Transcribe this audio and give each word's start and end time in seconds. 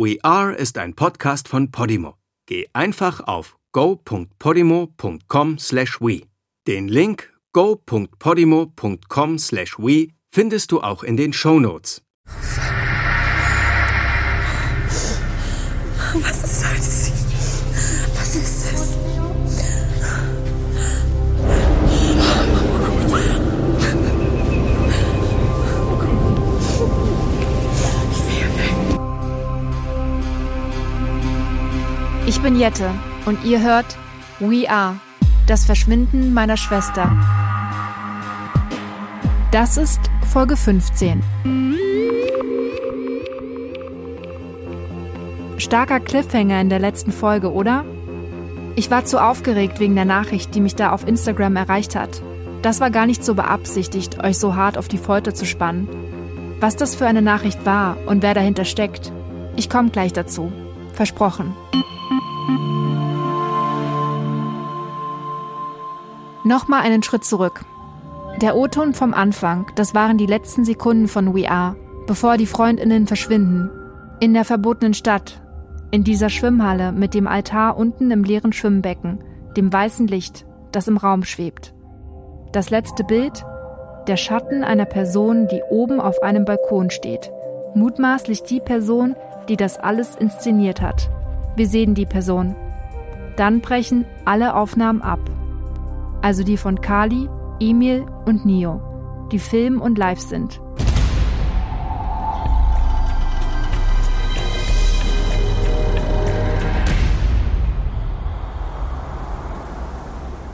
We 0.00 0.16
Are 0.22 0.54
ist 0.54 0.78
ein 0.78 0.94
Podcast 0.94 1.48
von 1.48 1.72
Podimo. 1.72 2.14
Geh 2.46 2.68
einfach 2.72 3.18
auf 3.26 3.58
go.podimo.com/we. 3.72 6.22
Den 6.68 6.86
Link 6.86 7.34
go.podimo.com/we 7.52 10.08
findest 10.30 10.70
du 10.70 10.82
auch 10.82 11.02
in 11.02 11.16
den 11.16 11.32
Show 11.32 11.58
Notes. 11.58 12.00
Was 16.14 16.44
ist 16.44 16.62
das? 16.62 17.07
Ich 32.38 32.44
bin 32.44 32.54
Jette 32.54 32.88
und 33.26 33.44
ihr 33.44 33.60
hört 33.60 33.98
We 34.38 34.70
Are, 34.70 34.94
das 35.48 35.64
Verschwinden 35.64 36.32
meiner 36.32 36.56
Schwester. 36.56 37.10
Das 39.50 39.76
ist 39.76 39.98
Folge 40.24 40.56
15. 40.56 41.20
Starker 45.56 45.98
Cliffhanger 45.98 46.60
in 46.60 46.68
der 46.68 46.78
letzten 46.78 47.10
Folge, 47.10 47.52
oder? 47.52 47.84
Ich 48.76 48.88
war 48.88 49.04
zu 49.04 49.20
aufgeregt 49.20 49.80
wegen 49.80 49.96
der 49.96 50.04
Nachricht, 50.04 50.54
die 50.54 50.60
mich 50.60 50.76
da 50.76 50.92
auf 50.92 51.08
Instagram 51.08 51.56
erreicht 51.56 51.96
hat. 51.96 52.22
Das 52.62 52.80
war 52.80 52.92
gar 52.92 53.06
nicht 53.06 53.24
so 53.24 53.34
beabsichtigt, 53.34 54.22
euch 54.22 54.38
so 54.38 54.54
hart 54.54 54.78
auf 54.78 54.86
die 54.86 54.98
Folter 54.98 55.34
zu 55.34 55.44
spannen. 55.44 55.88
Was 56.60 56.76
das 56.76 56.94
für 56.94 57.08
eine 57.08 57.20
Nachricht 57.20 57.66
war 57.66 57.96
und 58.06 58.22
wer 58.22 58.34
dahinter 58.34 58.64
steckt, 58.64 59.10
ich 59.56 59.68
komme 59.68 59.90
gleich 59.90 60.12
dazu. 60.12 60.52
Versprochen. 60.92 61.52
Nochmal 66.48 66.80
einen 66.80 67.02
Schritt 67.02 67.24
zurück. 67.24 67.66
Der 68.40 68.56
O-Ton 68.56 68.94
vom 68.94 69.12
Anfang, 69.12 69.66
das 69.74 69.94
waren 69.94 70.16
die 70.16 70.24
letzten 70.24 70.64
Sekunden 70.64 71.06
von 71.06 71.34
We 71.34 71.50
Are, 71.50 71.76
bevor 72.06 72.38
die 72.38 72.46
Freundinnen 72.46 73.06
verschwinden. 73.06 73.68
In 74.18 74.32
der 74.32 74.46
verbotenen 74.46 74.94
Stadt, 74.94 75.42
in 75.90 76.04
dieser 76.04 76.30
Schwimmhalle 76.30 76.92
mit 76.92 77.12
dem 77.12 77.26
Altar 77.26 77.76
unten 77.76 78.10
im 78.10 78.24
leeren 78.24 78.54
Schwimmbecken, 78.54 79.18
dem 79.58 79.70
weißen 79.70 80.06
Licht, 80.06 80.46
das 80.72 80.88
im 80.88 80.96
Raum 80.96 81.22
schwebt. 81.22 81.74
Das 82.52 82.70
letzte 82.70 83.04
Bild, 83.04 83.44
der 84.06 84.16
Schatten 84.16 84.64
einer 84.64 84.86
Person, 84.86 85.48
die 85.48 85.60
oben 85.68 86.00
auf 86.00 86.22
einem 86.22 86.46
Balkon 86.46 86.88
steht. 86.88 87.30
Mutmaßlich 87.74 88.44
die 88.44 88.60
Person, 88.60 89.16
die 89.50 89.58
das 89.58 89.78
alles 89.78 90.16
inszeniert 90.16 90.80
hat. 90.80 91.10
Wir 91.56 91.66
sehen 91.66 91.94
die 91.94 92.06
Person. 92.06 92.56
Dann 93.36 93.60
brechen 93.60 94.06
alle 94.24 94.54
Aufnahmen 94.54 95.02
ab. 95.02 95.20
Also 96.20 96.42
die 96.42 96.56
von 96.56 96.80
Kali, 96.80 97.28
Emil 97.60 98.06
und 98.26 98.44
Nio, 98.44 98.80
die 99.30 99.38
Film 99.38 99.80
und 99.80 99.98
Live 99.98 100.20
sind. 100.20 100.60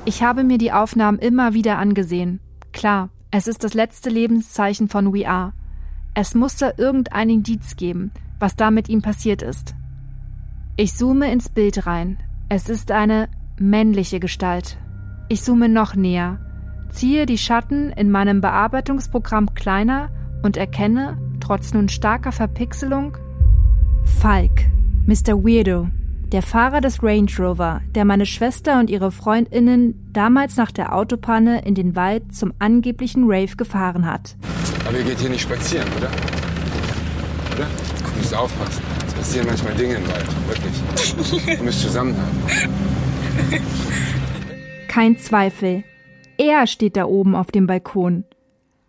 Ich 0.07 0.23
habe 0.23 0.45
mir 0.45 0.59
die 0.59 0.71
Aufnahmen 0.71 1.19
immer 1.19 1.55
wieder 1.55 1.79
angesehen. 1.79 2.41
Klar, 2.73 3.09
es 3.31 3.47
ist 3.47 3.65
das 3.65 3.73
letzte 3.73 4.11
Lebenszeichen 4.11 4.89
von 4.89 5.15
We 5.15 5.27
Are. 5.27 5.55
Es 6.13 6.35
muss 6.35 6.57
da 6.57 6.73
irgendein 6.77 7.31
Indiz 7.31 7.77
geben, 7.77 8.13
was 8.39 8.55
da 8.55 8.71
mit 8.71 8.91
ihm 8.91 9.01
passiert 9.01 9.41
ist. 9.41 9.75
Ich 10.77 10.95
zoome 10.95 11.33
ins 11.33 11.49
Bild 11.49 11.87
rein. 11.87 12.19
Es 12.51 12.69
ist 12.69 12.91
eine 12.91 13.29
männliche 13.59 14.21
Gestalt. 14.21 14.77
Ich 15.29 15.43
zoome 15.43 15.71
noch 15.71 15.95
näher, 15.95 16.39
ziehe 16.91 17.25
die 17.25 17.39
Schatten 17.39 17.91
in 17.91 18.11
meinem 18.11 18.43
Bearbeitungsprogramm 18.43 19.55
kleiner 19.55 20.11
und 20.43 20.59
erkenne, 20.59 21.17
trotz 21.41 21.73
nun 21.73 21.89
starker 21.89 22.31
Verpixelung, 22.31 23.17
Falk, 24.05 24.67
Mr. 25.07 25.43
Weirdo, 25.43 25.89
der 26.31 26.43
Fahrer 26.43 26.83
des 26.83 27.03
Range 27.03 27.31
Rover, 27.39 27.81
der 27.95 28.05
meine 28.05 28.27
Schwester 28.27 28.79
und 28.79 28.91
ihre 28.91 29.11
Freundinnen 29.11 30.11
damals 30.13 30.57
nach 30.57 30.71
der 30.71 30.95
Autopanne 30.95 31.65
in 31.65 31.75
den 31.75 31.97
Wald 31.97 32.35
zum 32.35 32.53
angeblichen 32.59 33.25
Rave 33.25 33.57
gefahren 33.57 34.05
hat. 34.05 34.37
Aber 34.87 34.99
ihr 34.99 35.05
geht 35.05 35.21
hier 35.21 35.31
nicht 35.31 35.43
spazieren, 35.43 35.89
oder? 35.97 36.11
Oder? 37.55 37.67
Du 37.67 38.19
musst 38.19 38.35
aufpassen. 38.35 38.83
Es 39.07 39.15
passieren 39.15 39.47
manchmal 39.47 39.75
Dinge 39.75 39.95
im 39.95 40.07
Wald. 40.07 40.27
Wirklich. 40.49 41.57
Du 41.59 41.65
müsst 41.65 41.81
zusammenhalten. 41.81 42.43
Kein 44.95 45.17
Zweifel. 45.17 45.83
Er 46.39 46.69
steht 46.69 46.97
da 46.97 47.07
oben 47.07 47.35
auf 47.35 47.51
dem 47.51 47.67
Balkon. 47.67 48.23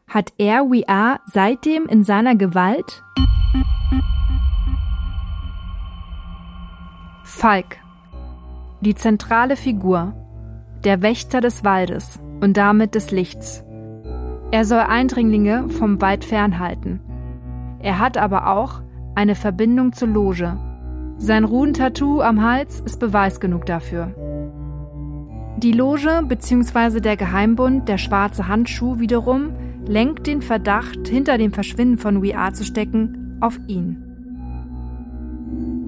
Hat 0.08 0.34
er 0.38 0.70
We 0.70 0.88
Are 0.88 1.20
seitdem 1.34 1.88
in 1.88 2.04
seiner 2.04 2.36
Gewalt? 2.36 3.02
Falk. 7.24 7.78
Die 8.82 8.94
zentrale 8.94 9.56
Figur. 9.56 10.14
Der 10.84 11.02
Wächter 11.02 11.42
des 11.42 11.64
Waldes 11.64 12.20
und 12.40 12.56
damit 12.56 12.94
des 12.94 13.10
Lichts. 13.10 13.66
Er 14.52 14.64
soll 14.64 14.82
Eindringlinge 14.82 15.70
vom 15.70 16.02
Wald 16.02 16.24
fernhalten. 16.24 17.00
Er 17.80 17.98
hat 17.98 18.16
aber 18.16 18.52
auch 18.52 18.84
eine 19.16 19.34
Verbindung 19.34 19.92
zur 19.92 20.10
Loge. 20.10 20.56
Sein 21.18 21.46
Runentattoo 21.46 22.22
am 22.22 22.44
Hals 22.44 22.80
ist 22.82 23.00
Beweis 23.00 23.40
genug 23.40 23.66
dafür. 23.66 24.14
Die 25.58 25.72
Loge 25.72 26.24
bzw. 26.28 27.00
der 27.00 27.18
Geheimbund, 27.18 27.88
der 27.88 27.98
schwarze 27.98 28.48
Handschuh 28.48 29.00
wiederum, 29.00 29.52
lenkt 29.88 30.28
den 30.28 30.42
Verdacht, 30.42 31.08
hinter 31.08 31.38
dem 31.38 31.54
Verschwinden 31.54 31.98
von 31.98 32.22
We 32.22 32.38
Are 32.38 32.54
zu 32.54 32.64
stecken, 32.64 33.38
auf 33.40 33.60
ihn 33.68 34.06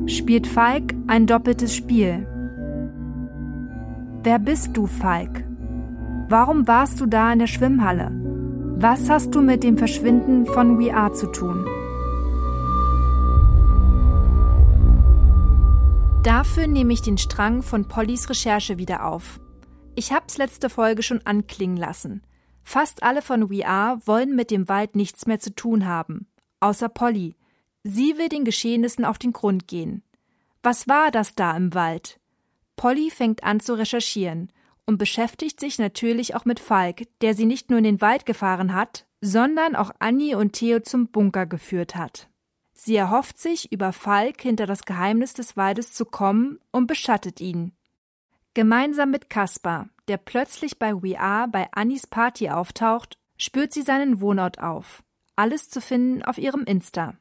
spielt 0.09 0.47
Falk 0.47 0.93
ein 1.07 1.27
doppeltes 1.27 1.75
Spiel. 1.75 2.25
Wer 4.23 4.39
bist 4.39 4.75
du, 4.75 4.87
Falk? 4.87 5.43
Warum 6.29 6.67
warst 6.67 6.99
du 6.99 7.05
da 7.05 7.31
in 7.31 7.39
der 7.39 7.47
Schwimmhalle? 7.47 8.11
Was 8.79 9.09
hast 9.09 9.33
du 9.33 9.41
mit 9.41 9.63
dem 9.63 9.77
Verschwinden 9.77 10.45
von 10.45 10.79
We 10.79 10.93
Are 10.93 11.13
zu 11.13 11.27
tun? 11.27 11.65
Dafür 16.23 16.67
nehme 16.67 16.91
ich 16.93 17.01
den 17.01 17.17
Strang 17.17 17.61
von 17.61 17.85
Pollys 17.85 18.29
Recherche 18.29 18.77
wieder 18.77 19.05
auf. 19.05 19.39
Ich 19.97 20.11
hab's 20.11 20.37
letzte 20.37 20.69
Folge 20.69 21.01
schon 21.01 21.25
anklingen 21.25 21.75
lassen. 21.75 22.21
Fast 22.61 23.01
alle 23.01 23.23
von 23.23 23.49
We 23.49 23.67
Are 23.67 23.99
wollen 24.05 24.35
mit 24.35 24.51
dem 24.51 24.69
Wald 24.69 24.95
nichts 24.95 25.25
mehr 25.25 25.39
zu 25.39 25.55
tun 25.55 25.87
haben. 25.87 26.27
Außer 26.59 26.87
Polly, 26.87 27.33
Sie 27.83 28.15
will 28.19 28.29
den 28.29 28.45
Geschehnissen 28.45 29.05
auf 29.05 29.17
den 29.17 29.33
Grund 29.33 29.67
gehen. 29.67 30.03
Was 30.61 30.87
war 30.87 31.09
das 31.09 31.33
da 31.33 31.57
im 31.57 31.73
Wald? 31.73 32.19
Polly 32.75 33.09
fängt 33.09 33.43
an 33.43 33.59
zu 33.59 33.73
recherchieren 33.73 34.51
und 34.85 34.99
beschäftigt 34.99 35.59
sich 35.59 35.79
natürlich 35.79 36.35
auch 36.35 36.45
mit 36.45 36.59
Falk, 36.59 37.07
der 37.21 37.33
sie 37.33 37.47
nicht 37.47 37.71
nur 37.71 37.79
in 37.79 37.85
den 37.85 37.99
Wald 37.99 38.27
gefahren 38.27 38.75
hat, 38.75 39.07
sondern 39.21 39.75
auch 39.75 39.89
Annie 39.97 40.37
und 40.37 40.53
Theo 40.53 40.79
zum 40.79 41.07
Bunker 41.07 41.47
geführt 41.47 41.95
hat. 41.95 42.29
Sie 42.71 42.95
erhofft 42.95 43.39
sich, 43.39 43.71
über 43.71 43.93
Falk 43.93 44.41
hinter 44.41 44.67
das 44.67 44.83
Geheimnis 44.83 45.33
des 45.33 45.57
Waldes 45.57 45.93
zu 45.93 46.05
kommen 46.05 46.59
und 46.69 46.85
beschattet 46.85 47.41
ihn. 47.41 47.71
Gemeinsam 48.57 49.11
mit 49.11 49.29
Kaspar, 49.29 49.87
der 50.07 50.17
plötzlich 50.17 50.79
bei 50.79 50.91
We 51.03 51.19
Are 51.19 51.47
bei 51.47 51.67
Annies 51.73 52.07
Party 52.07 52.49
auftaucht, 52.49 53.15
spürt 53.37 53.71
sie 53.71 53.83
seinen 53.83 54.19
Wohnort 54.19 54.59
auf. 54.59 55.03
Alles 55.35 55.69
zu 55.69 55.79
finden 55.79 56.23
auf 56.23 56.39
ihrem 56.39 56.63
Insta. 56.63 57.13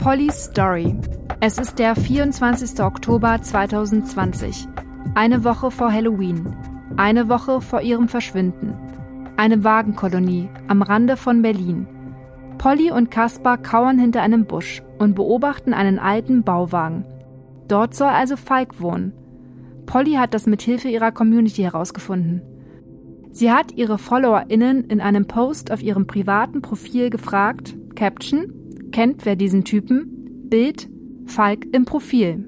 Pollys 0.00 0.44
Story. 0.44 0.96
Es 1.40 1.58
ist 1.58 1.80
der 1.80 1.96
24. 1.96 2.80
Oktober 2.84 3.42
2020. 3.42 4.68
Eine 5.16 5.42
Woche 5.42 5.72
vor 5.72 5.92
Halloween. 5.92 6.54
Eine 6.98 7.28
Woche 7.28 7.60
vor 7.60 7.80
ihrem 7.80 8.06
Verschwinden. 8.06 8.76
Eine 9.36 9.64
Wagenkolonie 9.64 10.50
am 10.68 10.82
Rande 10.82 11.16
von 11.16 11.42
Berlin. 11.42 11.88
Polly 12.58 12.92
und 12.92 13.10
Kaspar 13.10 13.58
kauern 13.58 13.98
hinter 13.98 14.22
einem 14.22 14.46
Busch 14.46 14.84
und 15.00 15.14
beobachten 15.14 15.72
einen 15.72 15.98
alten 15.98 16.44
Bauwagen. 16.44 17.06
Dort 17.68 17.94
soll 17.94 18.08
also 18.08 18.36
Falk 18.36 18.80
wohnen. 18.80 19.12
Polly 19.86 20.12
hat 20.12 20.34
das 20.34 20.46
mit 20.46 20.60
Hilfe 20.60 20.88
ihrer 20.88 21.10
Community 21.10 21.62
herausgefunden. 21.62 22.42
Sie 23.32 23.50
hat 23.50 23.72
ihre 23.76 23.96
FollowerInnen 23.96 24.84
in 24.84 25.00
einem 25.00 25.26
Post 25.26 25.72
auf 25.72 25.82
ihrem 25.82 26.06
privaten 26.06 26.60
Profil 26.60 27.08
gefragt, 27.08 27.76
Caption, 27.94 28.52
kennt 28.92 29.24
wer 29.24 29.36
diesen 29.36 29.64
Typen? 29.64 30.48
Bild, 30.50 30.88
Falk 31.26 31.66
im 31.72 31.86
Profil. 31.86 32.46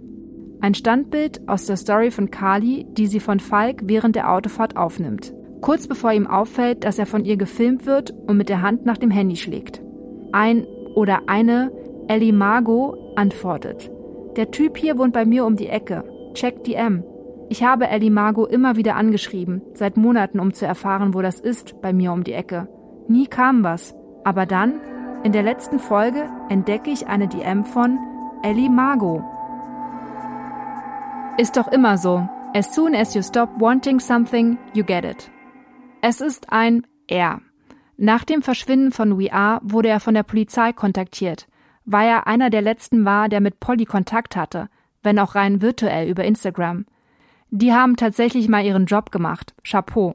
Ein 0.60 0.74
Standbild 0.74 1.48
aus 1.48 1.66
der 1.66 1.76
Story 1.76 2.10
von 2.10 2.30
Kali, 2.30 2.86
die 2.90 3.06
sie 3.06 3.20
von 3.20 3.40
Falk 3.40 3.82
während 3.84 4.14
der 4.14 4.30
Autofahrt 4.30 4.76
aufnimmt. 4.76 5.32
Kurz 5.62 5.86
bevor 5.86 6.12
ihm 6.12 6.26
auffällt, 6.26 6.84
dass 6.84 6.98
er 6.98 7.06
von 7.06 7.24
ihr 7.24 7.36
gefilmt 7.36 7.86
wird 7.86 8.10
und 8.10 8.36
mit 8.36 8.50
der 8.50 8.60
Hand 8.60 8.84
nach 8.84 8.98
dem 8.98 9.10
Handy 9.10 9.36
schlägt. 9.36 9.80
Ein 10.32 10.66
oder 10.94 11.22
eine 11.28 11.70
Ellie 12.12 12.34
Margot 12.34 12.98
antwortet. 13.16 13.90
Der 14.36 14.50
Typ 14.50 14.76
hier 14.76 14.98
wohnt 14.98 15.14
bei 15.14 15.24
mir 15.24 15.46
um 15.46 15.56
die 15.56 15.68
Ecke. 15.68 16.04
Check 16.34 16.62
die 16.64 16.74
M. 16.74 17.04
Ich 17.48 17.64
habe 17.64 17.88
Ellie 17.88 18.10
Margot 18.10 18.52
immer 18.52 18.76
wieder 18.76 18.96
angeschrieben, 18.96 19.62
seit 19.72 19.96
Monaten, 19.96 20.38
um 20.38 20.52
zu 20.52 20.66
erfahren, 20.66 21.14
wo 21.14 21.22
das 21.22 21.40
ist, 21.40 21.80
bei 21.80 21.94
mir 21.94 22.12
um 22.12 22.22
die 22.22 22.34
Ecke. 22.34 22.68
Nie 23.08 23.28
kam 23.28 23.64
was. 23.64 23.94
Aber 24.24 24.44
dann, 24.44 24.78
in 25.24 25.32
der 25.32 25.42
letzten 25.42 25.78
Folge, 25.78 26.28
entdecke 26.50 26.90
ich 26.90 27.06
eine 27.06 27.28
DM 27.28 27.64
von 27.64 27.98
Ellie 28.42 28.68
Margot. 28.68 29.22
Ist 31.38 31.56
doch 31.56 31.68
immer 31.68 31.96
so. 31.96 32.28
As 32.52 32.74
soon 32.74 32.94
as 32.94 33.14
you 33.14 33.22
stop 33.22 33.48
wanting 33.58 34.00
something, 34.00 34.58
you 34.74 34.84
get 34.84 35.06
it. 35.06 35.30
Es 36.02 36.20
ist 36.20 36.52
ein 36.52 36.86
Er. 37.06 37.40
Nach 37.96 38.24
dem 38.24 38.42
Verschwinden 38.42 38.92
von 38.92 39.18
We 39.18 39.32
Are 39.32 39.60
wurde 39.62 39.88
er 39.88 40.00
von 40.00 40.12
der 40.12 40.24
Polizei 40.24 40.74
kontaktiert, 40.74 41.46
weil 41.84 42.08
er 42.08 42.26
einer 42.26 42.50
der 42.50 42.62
letzten 42.62 43.04
war, 43.04 43.28
der 43.28 43.40
mit 43.40 43.60
Polly 43.60 43.84
Kontakt 43.84 44.36
hatte, 44.36 44.68
wenn 45.02 45.18
auch 45.18 45.34
rein 45.34 45.62
virtuell 45.62 46.08
über 46.08 46.24
Instagram. 46.24 46.86
Die 47.50 47.72
haben 47.72 47.96
tatsächlich 47.96 48.48
mal 48.48 48.64
ihren 48.64 48.86
Job 48.86 49.10
gemacht. 49.10 49.54
Chapeau. 49.62 50.14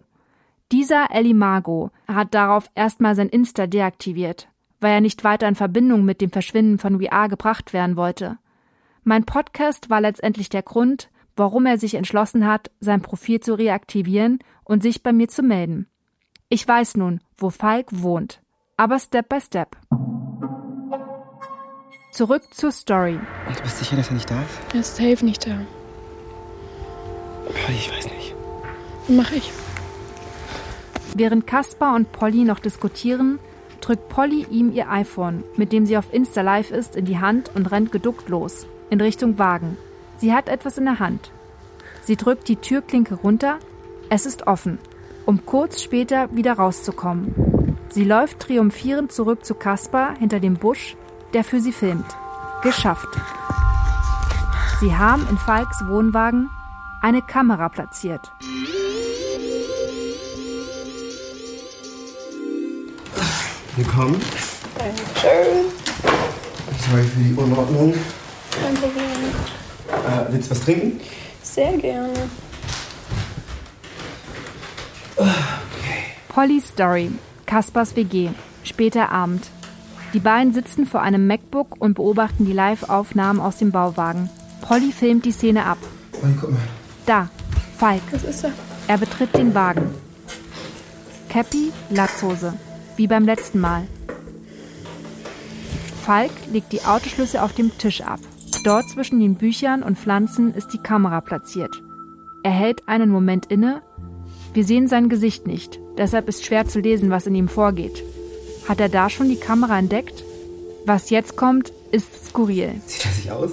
Dieser 0.72 1.12
Ellie 1.12 1.34
Margot 1.34 1.92
hat 2.08 2.34
darauf 2.34 2.70
erstmal 2.76 3.16
sein 3.16 3.30
Insta 3.30 3.68
deaktiviert, 3.68 4.50
weil 4.80 4.94
er 4.94 5.02
nicht 5.02 5.24
weiter 5.24 5.48
in 5.48 5.56
Verbindung 5.56 6.04
mit 6.04 6.20
dem 6.20 6.32
Verschwinden 6.32 6.78
von 6.78 7.06
Are 7.08 7.30
gebracht 7.30 7.74
werden 7.74 7.96
wollte. 7.96 8.38
Mein 9.04 9.24
Podcast 9.24 9.90
war 9.90 10.02
letztendlich 10.02 10.50
der 10.50 10.64
Grund, 10.64 11.10
warum 11.38 11.66
er 11.66 11.78
sich 11.78 11.96
entschlossen 11.96 12.46
hat, 12.46 12.72
sein 12.80 13.02
Profil 13.02 13.40
zu 13.40 13.54
reaktivieren 13.54 14.40
und 14.66 14.84
sich 14.84 15.04
bei 15.04 15.14
mir 15.14 15.30
zu 15.30 15.44
melden. 15.44 15.88
Ich 16.50 16.68
weiß 16.68 16.98
nun, 16.98 17.22
wo 17.38 17.50
Falk 17.50 17.88
wohnt, 17.92 18.42
aber 18.76 19.00
Step 19.00 19.30
by 19.30 19.40
Step. 19.40 19.78
Zurück 22.18 22.42
zur 22.50 22.72
Story. 22.72 23.20
Und 23.48 23.60
du 23.60 23.62
bist 23.62 23.78
sicher, 23.78 23.96
dass 23.96 24.08
er 24.08 24.16
nicht 24.16 24.32
da 24.32 24.42
ist? 24.42 24.74
Er 24.74 24.80
ist 24.80 24.96
safe 24.96 25.24
nicht 25.24 25.46
da. 25.46 25.60
Polly, 27.46 27.78
ich 27.78 27.92
weiß 27.96 28.06
nicht. 28.06 28.34
Mach 29.08 29.32
ich. 29.32 29.52
Während 31.14 31.46
Kaspar 31.46 31.94
und 31.94 32.12
Polly 32.12 32.44
noch 32.44 32.58
diskutieren, 32.58 33.38
drückt 33.82 34.10
Polly 34.10 34.48
ihm 34.50 34.74
ihr 34.74 34.90
iPhone, 34.90 35.44
mit 35.58 35.72
dem 35.72 35.86
sie 35.86 35.96
auf 35.96 36.12
Insta 36.12 36.42
Live 36.42 36.72
ist, 36.72 36.96
in 36.96 37.06
die 37.06 37.20
Hand 37.20 37.52
und 37.54 37.68
rennt 37.68 37.92
geduckt 37.92 38.30
los 38.30 38.66
in 38.90 39.00
Richtung 39.00 39.38
Wagen. 39.38 39.78
Sie 40.18 40.34
hat 40.34 40.50
etwas 40.50 40.80
in 40.80 40.86
der 40.86 40.98
Hand. 40.98 41.30
Sie 42.02 42.16
drückt 42.16 42.48
die 42.48 42.56
Türklinke 42.56 43.14
runter. 43.14 43.60
Es 44.10 44.26
ist 44.26 44.48
offen, 44.48 44.80
um 45.28 45.46
kurz 45.46 45.84
später 45.84 46.36
wieder 46.36 46.54
rauszukommen. 46.54 47.78
Sie 47.90 48.06
läuft 48.06 48.40
triumphierend 48.40 49.12
zurück 49.12 49.46
zu 49.46 49.54
Kaspar 49.54 50.18
hinter 50.18 50.40
dem 50.40 50.56
Busch, 50.56 50.98
der 51.34 51.44
für 51.44 51.60
sie 51.60 51.72
filmt. 51.72 52.06
Geschafft. 52.64 53.08
Sie 54.80 54.96
haben 54.96 55.28
in 55.30 55.38
Falks 55.38 55.84
Wohnwagen 55.88 56.50
eine 57.02 57.22
Kamera 57.22 57.70
platziert. 57.70 58.32
Willkommen. 63.76 64.20
Dankeschön. 64.78 65.66
Sorry 66.90 67.04
für 67.04 67.20
die 67.20 67.34
Unordnung. 67.36 67.94
Kein 68.52 68.74
Problem. 68.76 69.12
Äh, 69.90 70.32
willst 70.32 70.50
du 70.50 70.56
was 70.56 70.62
trinken? 70.62 71.00
Sehr 71.44 71.78
gerne. 71.78 72.14
Polly's 76.30 76.68
Story. 76.70 77.12
Kaspers 77.46 77.96
WG. 77.96 78.30
Später 78.64 79.12
Abend. 79.12 79.50
Die 80.14 80.20
beiden 80.20 80.54
sitzen 80.54 80.86
vor 80.86 81.02
einem 81.02 81.28
MacBook 81.28 81.76
und 81.80 81.96
beobachten 81.96 82.46
die 82.46 82.54
Live-Aufnahmen 82.54 83.40
aus 83.40 83.58
dem 83.58 83.72
Bauwagen. 83.72 84.30
Polly 84.62 84.92
filmt 84.92 85.26
die 85.26 85.32
Szene 85.32 85.66
ab. 85.66 85.78
Polly, 86.12 86.34
guck 86.40 86.52
mal. 86.52 86.60
Da, 87.06 87.30
Falk. 87.78 88.02
Was 88.12 88.24
ist 88.24 88.44
da? 88.44 88.50
Er 88.88 88.98
betritt 88.98 89.36
den 89.36 89.54
Wagen. 89.54 89.90
Cappy, 91.30 91.72
Latzhose. 91.90 92.54
Wie 92.96 93.06
beim 93.06 93.26
letzten 93.26 93.60
Mal. 93.60 93.84
Falk 96.04 96.32
legt 96.52 96.72
die 96.72 96.84
Autoschlüssel 96.84 97.40
auf 97.40 97.54
dem 97.54 97.78
Tisch 97.78 98.02
ab. 98.02 98.20
Dort 98.64 98.90
zwischen 98.90 99.20
den 99.20 99.36
Büchern 99.36 99.84
und 99.84 100.00
Pflanzen 100.00 100.54
ist 100.56 100.74
die 100.74 100.80
Kamera 100.80 101.22
platziert. 101.22 101.84
Er 102.44 102.52
hält 102.52 102.88
einen 102.88 103.10
Moment 103.10 103.46
inne. 103.48 103.84
Wir 104.54 104.64
sehen 104.64 104.88
sein 104.88 105.10
Gesicht 105.10 105.46
nicht, 105.46 105.80
deshalb 105.98 106.28
ist 106.28 106.46
schwer 106.46 106.66
zu 106.66 106.80
lesen, 106.80 107.12
was 107.12 107.28
in 107.28 107.36
ihm 107.36 107.48
vorgeht. 107.48 108.04
Hat 108.68 108.80
er 108.80 108.90
da 108.90 109.10
schon 109.10 109.30
die 109.30 109.38
Kamera 109.38 109.80
entdeckt? 109.80 110.24
Was 110.86 111.10
jetzt 111.10 111.36
kommt, 111.38 111.72
ist 111.92 112.28
skurril. 112.28 112.82
Sieht 112.86 113.06
er 113.06 113.12
sich 113.12 113.32
aus? 113.32 113.52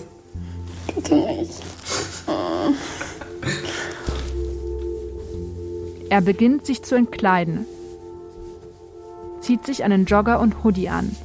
Bitte 0.95 1.15
nicht. 1.15 1.63
Er 6.11 6.21
beginnt 6.21 6.65
sich 6.67 6.83
zu 6.83 6.95
entkleiden, 6.95 7.67
zieht 9.41 9.67
sich 9.67 9.83
einen 9.83 10.05
Jogger 10.05 10.39
und 10.39 10.63
Hoodie 10.63 10.89
an. 10.89 11.17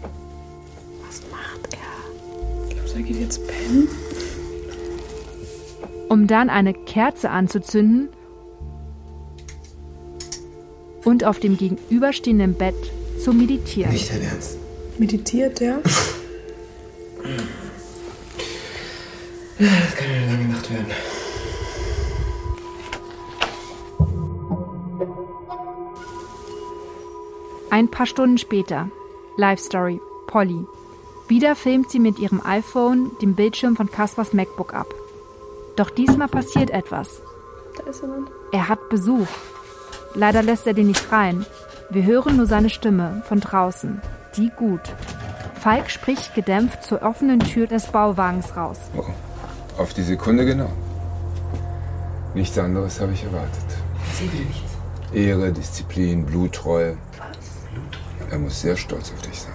Was 1.07 1.21
macht 1.31 1.73
er? 1.73 2.69
Ich 2.69 2.75
glaube, 2.75 2.89
er 2.95 3.01
geht 3.03 3.19
jetzt 3.19 3.41
pennen. 3.47 3.87
um 6.09 6.25
dann 6.25 6.49
eine 6.49 6.73
Kerze 6.73 7.29
anzuzünden 7.29 8.09
und 11.05 11.23
auf 11.23 11.39
dem 11.39 11.55
gegenüberstehenden 11.57 12.55
Bett 12.55 12.75
zu 13.29 13.35
meditieren. 13.35 13.91
Nicht 13.91 14.11
dein 14.11 14.23
Ernst. 14.23 14.57
Meditiert 14.97 15.59
der? 15.59 15.81
Das 19.59 19.95
kann 19.97 20.07
ja 20.09 20.15
eine 20.15 20.31
lange 20.31 20.53
Nacht 20.53 20.71
werden. 20.71 20.85
Ein 27.69 27.89
paar 27.89 28.05
Stunden 28.05 28.37
später. 28.37 28.89
Live 29.35 29.59
Story. 29.59 29.99
Polly. 30.27 30.65
Wieder 31.27 31.57
filmt 31.57 31.91
sie 31.91 31.99
mit 31.99 32.19
ihrem 32.19 32.41
iPhone 32.45 33.11
den 33.21 33.35
Bildschirm 33.35 33.75
von 33.75 33.91
Kaspers 33.91 34.31
MacBook 34.31 34.73
ab. 34.73 34.87
Doch 35.75 35.89
diesmal 35.89 36.29
passiert 36.29 36.69
etwas. 36.69 37.21
Da 37.75 37.83
ist 37.89 38.01
jemand. 38.01 38.31
Er 38.53 38.69
hat 38.69 38.87
Besuch. 38.87 39.27
Leider 40.15 40.41
lässt 40.41 40.67
er 40.67 40.73
den 40.73 40.87
nicht 40.87 41.11
rein. 41.11 41.45
Wir 41.91 42.05
hören 42.05 42.37
nur 42.37 42.45
seine 42.45 42.69
Stimme 42.69 43.23
von 43.25 43.39
draußen. 43.39 43.99
Die 44.35 44.51
gut. 44.51 44.81
Falk 45.59 45.89
spricht 45.89 46.35
gedämpft 46.35 46.83
zur 46.83 47.01
offenen 47.01 47.39
Tür 47.39 47.65
des 47.65 47.87
Bauwagens 47.87 48.55
raus. 48.55 48.77
Oh, 48.95 49.81
auf 49.81 49.93
die 49.95 50.03
Sekunde 50.03 50.45
genau. 50.45 50.69
Nichts 52.35 52.59
anderes 52.59 53.01
habe 53.01 53.13
ich 53.13 53.23
erwartet. 53.23 53.65
Ehre, 55.13 55.51
Disziplin, 55.51 56.27
Bluttreue. 56.27 56.95
Er 58.29 58.37
muss 58.37 58.61
sehr 58.61 58.77
stolz 58.77 59.11
auf 59.11 59.21
dich 59.23 59.41
sein. 59.41 59.53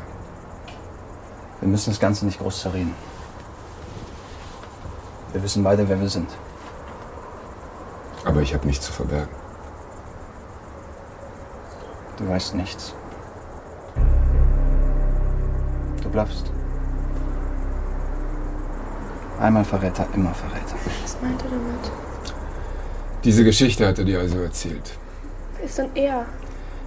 Wir 1.61 1.69
müssen 1.69 1.91
das 1.91 2.01
Ganze 2.01 2.27
nicht 2.27 2.41
groß 2.41 2.63
zerreden. 2.63 2.95
Wir 5.33 5.41
wissen 5.41 5.63
beide, 5.63 5.89
wer 5.89 6.01
wir 6.01 6.09
sind. 6.09 6.31
Aber 8.25 8.41
ich 8.43 8.53
habe 8.55 8.67
nichts 8.67 8.87
zu 8.87 8.93
verbergen. 8.93 9.35
Du 12.17 12.29
weißt 12.29 12.55
nichts. 12.55 12.95
Du 16.03 16.09
blaffst. 16.09 16.51
Einmal 19.41 19.65
Verräter, 19.65 20.07
immer 20.15 20.33
Verräter. 20.33 20.77
Was 21.03 21.21
meint 21.21 21.43
er 21.43 21.51
damit? 21.51 21.93
Diese 23.25 23.43
Geschichte 23.43 23.87
hat 23.87 23.99
er 23.99 24.05
dir 24.05 24.21
also 24.21 24.39
erzählt. 24.41 24.97
Wer 25.57 25.65
ist 25.65 25.79
denn 25.79 25.91
er? 25.95 26.27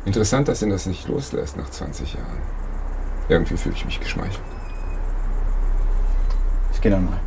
Interessant, 0.06 0.48
dass 0.48 0.62
ihn 0.62 0.70
das 0.70 0.86
nicht 0.86 1.08
loslässt 1.08 1.58
nach 1.58 1.70
20 1.70 2.14
Jahren. 2.14 2.42
Irgendwie 3.28 3.58
fühle 3.58 3.76
ich 3.76 3.86
mich 3.86 4.00
geschmeichelt. 4.00 4.40
Ich 6.74 6.80
geh 6.80 6.90
dann 6.90 7.06
mal. 7.06 7.20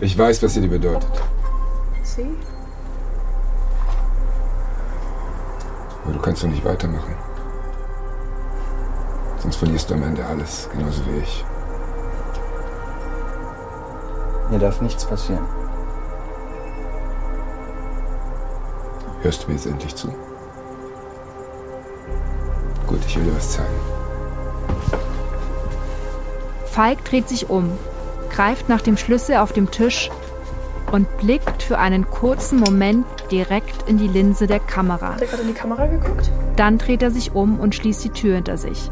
Ich 0.00 0.18
weiß, 0.18 0.42
was 0.42 0.54
sie 0.54 0.60
dir 0.60 0.68
bedeutet. 0.68 1.08
Sie? 2.02 2.36
Aber 6.06 6.14
du 6.14 6.20
kannst 6.20 6.44
doch 6.44 6.48
nicht 6.48 6.64
weitermachen. 6.64 7.16
Sonst 9.38 9.56
verlierst 9.56 9.90
du 9.90 9.94
am 9.94 10.04
Ende 10.04 10.24
alles, 10.24 10.68
genauso 10.72 11.04
wie 11.06 11.18
ich. 11.18 11.44
Mir 14.50 14.60
darf 14.60 14.80
nichts 14.80 15.04
passieren. 15.04 15.44
Hörst 19.22 19.42
du 19.42 19.48
mir 19.48 19.54
jetzt 19.54 19.66
endlich 19.66 19.96
zu? 19.96 20.14
Gut, 22.86 23.00
ich 23.04 23.16
will 23.16 23.24
dir 23.24 23.34
was 23.34 23.54
zeigen. 23.54 23.74
Falk 26.66 27.04
dreht 27.04 27.28
sich 27.28 27.50
um, 27.50 27.76
greift 28.30 28.68
nach 28.68 28.80
dem 28.80 28.96
Schlüssel 28.96 29.38
auf 29.38 29.52
dem 29.52 29.72
Tisch 29.72 30.08
und 30.92 31.18
blickt 31.18 31.64
für 31.64 31.78
einen 31.78 32.08
kurzen 32.08 32.60
Moment 32.60 33.06
direkt 33.26 33.88
in 33.88 33.98
die 33.98 34.08
Linse 34.08 34.46
der 34.46 34.60
Kamera. 34.60 35.14
Hat 35.14 35.20
er 35.20 35.26
gerade 35.26 35.42
in 35.42 35.48
die 35.48 35.54
Kamera 35.54 35.86
geguckt? 35.86 36.30
Dann 36.56 36.78
dreht 36.78 37.02
er 37.02 37.10
sich 37.10 37.34
um 37.34 37.60
und 37.60 37.74
schließt 37.74 38.04
die 38.04 38.10
Tür 38.10 38.36
hinter 38.36 38.56
sich. 38.56 38.90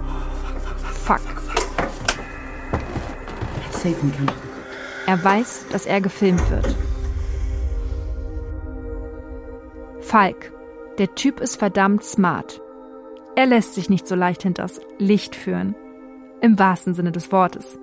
Fuck. 1.04 1.20
Safe 3.70 3.94
in 4.02 4.10
die 4.10 4.16
Kamera. 4.16 4.34
Er 5.06 5.22
weiß, 5.22 5.66
dass 5.70 5.86
er 5.86 6.00
gefilmt 6.00 6.50
wird. 6.50 6.74
Falk. 10.00 10.52
Der 10.98 11.14
Typ 11.14 11.40
ist 11.40 11.56
verdammt 11.56 12.04
smart. 12.04 12.60
Er 13.36 13.46
lässt 13.46 13.74
sich 13.74 13.90
nicht 13.90 14.06
so 14.06 14.14
leicht 14.14 14.44
hinters 14.44 14.80
Licht 14.98 15.34
führen. 15.34 15.74
Im 16.40 16.58
wahrsten 16.58 16.94
Sinne 16.94 17.10
des 17.10 17.32
Wortes. 17.32 17.78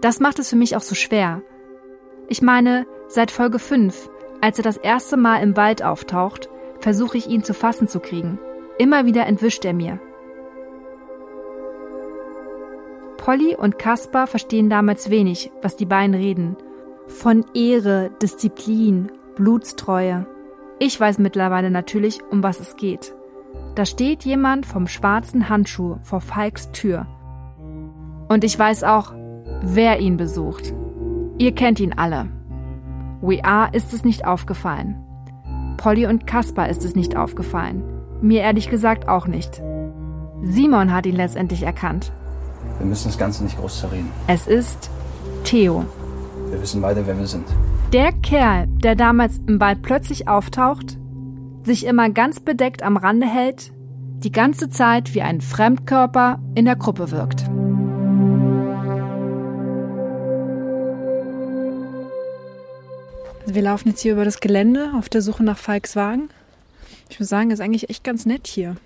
Das 0.00 0.18
macht 0.18 0.38
es 0.38 0.50
für 0.50 0.56
mich 0.56 0.76
auch 0.76 0.82
so 0.82 0.94
schwer. 0.94 1.40
Ich 2.28 2.42
meine, 2.42 2.86
seit 3.08 3.30
Folge 3.30 3.58
5, 3.58 4.10
als 4.44 4.58
er 4.58 4.62
das 4.62 4.76
erste 4.76 5.16
Mal 5.16 5.42
im 5.42 5.56
Wald 5.56 5.82
auftaucht, 5.82 6.50
versuche 6.78 7.16
ich 7.16 7.28
ihn 7.28 7.42
zu 7.42 7.54
fassen 7.54 7.88
zu 7.88 7.98
kriegen. 7.98 8.38
Immer 8.76 9.06
wieder 9.06 9.24
entwischt 9.24 9.64
er 9.64 9.72
mir. 9.72 9.98
Polly 13.16 13.56
und 13.56 13.78
Kaspar 13.78 14.26
verstehen 14.26 14.68
damals 14.68 15.08
wenig, 15.08 15.50
was 15.62 15.76
die 15.76 15.86
beiden 15.86 16.14
reden. 16.14 16.58
Von 17.06 17.46
Ehre, 17.54 18.10
Disziplin, 18.20 19.10
Blutstreue. 19.34 20.26
Ich 20.78 21.00
weiß 21.00 21.16
mittlerweile 21.20 21.70
natürlich, 21.70 22.20
um 22.30 22.42
was 22.42 22.60
es 22.60 22.76
geht. 22.76 23.14
Da 23.76 23.86
steht 23.86 24.26
jemand 24.26 24.66
vom 24.66 24.88
schwarzen 24.88 25.48
Handschuh 25.48 25.96
vor 26.02 26.20
Falks 26.20 26.70
Tür. 26.70 27.06
Und 28.28 28.44
ich 28.44 28.58
weiß 28.58 28.84
auch, 28.84 29.14
wer 29.62 30.00
ihn 30.00 30.18
besucht. 30.18 30.74
Ihr 31.38 31.54
kennt 31.54 31.80
ihn 31.80 31.94
alle. 31.94 32.28
We 33.26 33.42
Are 33.42 33.70
ist 33.72 33.94
es 33.94 34.04
nicht 34.04 34.26
aufgefallen. 34.26 34.96
Polly 35.78 36.04
und 36.04 36.26
Kaspar 36.26 36.68
ist 36.68 36.84
es 36.84 36.94
nicht 36.94 37.16
aufgefallen. 37.16 37.82
Mir 38.20 38.42
ehrlich 38.42 38.68
gesagt 38.68 39.08
auch 39.08 39.26
nicht. 39.26 39.62
Simon 40.42 40.92
hat 40.92 41.06
ihn 41.06 41.16
letztendlich 41.16 41.62
erkannt. 41.62 42.12
Wir 42.76 42.86
müssen 42.86 43.08
das 43.08 43.16
Ganze 43.16 43.44
nicht 43.44 43.58
groß 43.58 43.80
zerreden. 43.80 44.10
Es 44.26 44.46
ist 44.46 44.90
Theo. 45.42 45.86
Wir 46.50 46.60
wissen 46.60 46.82
beide, 46.82 47.06
wer 47.06 47.18
wir 47.18 47.26
sind. 47.26 47.46
Der 47.94 48.12
Kerl, 48.12 48.66
der 48.66 48.94
damals 48.94 49.38
im 49.46 49.58
Wald 49.58 49.80
plötzlich 49.80 50.28
auftaucht, 50.28 50.98
sich 51.62 51.86
immer 51.86 52.10
ganz 52.10 52.40
bedeckt 52.40 52.82
am 52.82 52.98
Rande 52.98 53.26
hält, 53.26 53.72
die 54.18 54.32
ganze 54.32 54.68
Zeit 54.68 55.14
wie 55.14 55.22
ein 55.22 55.40
Fremdkörper 55.40 56.40
in 56.54 56.66
der 56.66 56.76
Gruppe 56.76 57.10
wirkt. 57.10 57.46
Also 63.44 63.56
wir 63.56 63.62
laufen 63.62 63.90
jetzt 63.90 64.00
hier 64.00 64.12
über 64.12 64.24
das 64.24 64.40
Gelände 64.40 64.92
auf 64.96 65.10
der 65.10 65.20
Suche 65.20 65.44
nach 65.44 65.58
Falks 65.58 65.96
Wagen. 65.96 66.30
Ich 67.10 67.20
muss 67.20 67.28
sagen, 67.28 67.50
ist 67.50 67.60
eigentlich 67.60 67.90
echt 67.90 68.02
ganz 68.02 68.24
nett 68.24 68.46
hier. 68.46 68.76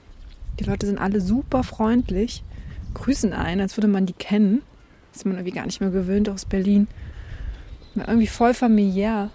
Die 0.59 0.65
Leute 0.65 0.85
sind 0.87 0.99
alle 0.99 1.21
super 1.21 1.63
freundlich, 1.63 2.43
grüßen 2.95 3.33
einen, 3.33 3.61
als 3.61 3.77
würde 3.77 3.87
man 3.87 4.07
die 4.07 4.15
kennen. 4.15 4.63
ist 5.15 5.25
man 5.25 5.37
irgendwie 5.37 5.55
gar 5.55 5.65
nicht 5.65 5.81
mehr 5.81 5.91
gewöhnt 5.91 6.29
aus 6.29 6.45
Berlin. 6.45 6.89
Irgendwie 7.95 8.27
voll 8.27 8.53
familiär. 8.53 9.31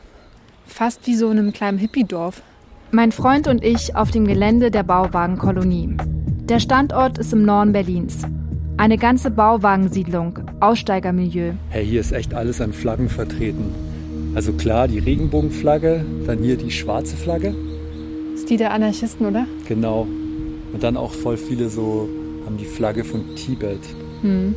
Fast 0.66 1.08
wie 1.08 1.16
so 1.16 1.32
in 1.32 1.40
einem 1.40 1.54
kleinen 1.54 1.78
Hippie-Dorf. 1.78 2.42
Mein 2.92 3.14
Freund 3.14 3.48
und 3.48 3.64
ich 3.64 3.96
auf 3.96 4.12
dem 4.12 4.28
Gelände 4.28 4.72
der 4.72 4.84
Bauwagenkolonie. 4.84 5.96
Der 6.50 6.60
Standort 6.60 7.18
ist 7.18 7.32
im 7.32 7.44
Norden 7.44 7.72
Berlins. 7.72 8.24
Eine 8.76 8.98
ganze 8.98 9.32
Bauwagensiedlung, 9.32 10.40
Aussteigermilieu. 10.60 11.54
Hey, 11.70 11.86
hier 11.86 12.02
ist 12.02 12.12
echt 12.12 12.34
alles 12.34 12.60
an 12.60 12.74
Flaggen 12.74 13.08
vertreten. 13.08 13.74
Also 14.36 14.52
klar, 14.54 14.88
die 14.88 15.00
Regenbogenflagge, 15.00 16.04
dann 16.26 16.40
hier 16.40 16.58
die 16.58 16.72
schwarze 16.72 17.16
Flagge. 17.16 17.54
Ist 18.34 18.50
die 18.50 18.58
der 18.58 18.72
Anarchisten, 18.72 19.28
oder? 19.28 19.46
Genau. 19.68 20.08
Und 20.74 20.82
dann 20.82 20.98
auch 20.98 21.14
voll 21.14 21.38
viele 21.38 21.70
so 21.70 22.10
haben 22.46 22.58
die 22.58 22.66
Flagge 22.66 23.04
von 23.04 23.36
Tibet. 23.36 23.80
Hm. 24.22 24.56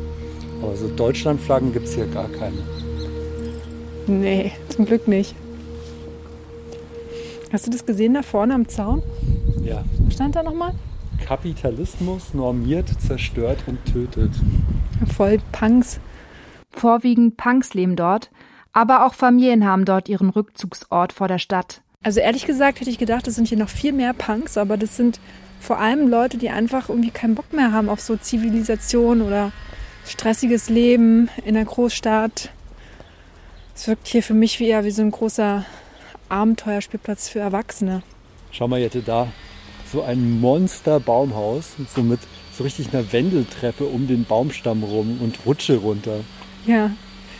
Aber 0.63 0.75
so 0.77 0.89
Deutschlandflaggen 0.89 1.73
gibt 1.73 1.87
es 1.87 1.95
hier 1.95 2.07
gar 2.07 2.29
keine. 2.29 2.57
Nee, 4.07 4.53
zum 4.71 4.87
Glück 4.87 5.07
nicht. 5.09 5.35
Hast 7.53 7.67
du 7.67 7.71
das 7.71 7.85
gesehen 7.85 8.15
da 8.15 8.23
vorne 8.23 8.55
am 8.55 8.69
Zaun? 8.69 9.03
Ja. 9.63 9.85
Was 10.05 10.15
stand 10.15 10.37
da 10.37 10.43
nochmal? 10.43 10.73
Kapitalismus 11.25 12.35
normiert, 12.35 12.89
zerstört 13.01 13.59
und 13.67 13.85
tötet. 13.85 14.31
Voll 15.15 15.39
Punks. 15.53 16.01
Vorwiegend 16.71 17.37
Punks 17.37 17.75
leben 17.75 17.97
dort, 17.97 18.31
aber 18.77 19.07
auch 19.07 19.15
Familien 19.15 19.65
haben 19.65 19.87
dort 19.87 20.07
ihren 20.07 20.29
Rückzugsort 20.29 21.15
vor 21.15 21.29
der 21.29 21.39
Stadt. 21.39 21.81
Also 22.03 22.21
ehrlich 22.21 22.45
gesagt 22.45 22.79
hätte 22.79 22.91
ich 22.91 22.99
gedacht, 22.99 23.27
es 23.27 23.35
sind 23.35 23.49
hier 23.49 23.57
noch 23.57 23.71
viel 23.71 23.95
mehr 23.95 24.13
Punks, 24.13 24.59
aber 24.59 24.77
das 24.77 24.99
sind 24.99 25.19
vor 25.61 25.79
allem 25.79 26.09
Leute, 26.09 26.37
die 26.37 26.51
einfach 26.51 26.91
irgendwie 26.91 27.11
keinen 27.11 27.35
Bock 27.35 27.55
mehr 27.55 27.73
haben 27.73 27.89
auf 27.89 28.03
so 28.03 28.17
Zivilisation 28.17 29.23
oder 29.23 29.51
stressiges 30.05 30.69
Leben 30.69 31.31
in 31.47 31.55
der 31.55 31.65
Großstadt. 31.65 32.51
Es 33.75 33.89
wirkt 33.89 34.09
hier 34.09 34.23
für 34.23 34.35
mich 34.35 34.61
wie 34.61 34.69
eher 34.69 34.85
wie 34.85 34.91
so 34.91 35.01
ein 35.01 35.11
großer 35.11 35.65
Abenteuerspielplatz 36.29 37.31
für 37.31 37.39
Erwachsene. 37.39 38.03
Schau 38.51 38.69
mal, 38.69 38.79
Jette, 38.79 39.01
da 39.01 39.29
so 39.91 40.03
ein 40.03 40.39
Monster-Baumhaus, 40.39 41.77
so 41.95 42.03
mit 42.03 42.21
so 42.53 42.63
richtig 42.63 42.93
einer 42.93 43.11
Wendeltreppe 43.11 43.85
um 43.85 44.07
den 44.07 44.25
Baumstamm 44.25 44.83
rum 44.83 45.19
und 45.23 45.47
Rutsche 45.47 45.79
runter. 45.79 46.21
Ja, 46.67 46.91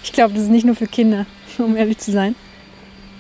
ich 0.07 0.13
glaube, 0.13 0.35
das 0.35 0.45
ist 0.45 0.51
nicht 0.51 0.65
nur 0.65 0.77
für 0.77 0.87
Kinder, 0.87 1.27
um 1.59 1.77
ehrlich 1.77 1.99
zu 1.99 2.13
sein. 2.13 2.37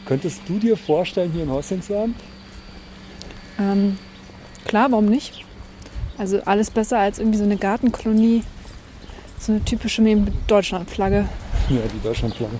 Könntest 0.06 0.42
du 0.46 0.58
dir 0.60 0.76
vorstellen, 0.76 1.32
hier 1.32 1.42
ein 1.42 1.50
Häuschen 1.50 1.82
zu 1.82 1.98
haben? 1.98 2.14
Ähm, 3.58 3.98
klar, 4.64 4.92
warum 4.92 5.06
nicht? 5.06 5.44
Also 6.16 6.40
alles 6.42 6.70
besser 6.70 7.00
als 7.00 7.18
irgendwie 7.18 7.38
so 7.38 7.44
eine 7.44 7.56
Gartenkolonie, 7.56 8.44
so 9.38 9.52
eine 9.52 9.64
typische 9.64 10.02
Deutschlandflagge. 10.46 11.28
Ja, 11.68 11.80
die 11.92 12.00
Deutschlandflagge. 12.00 12.54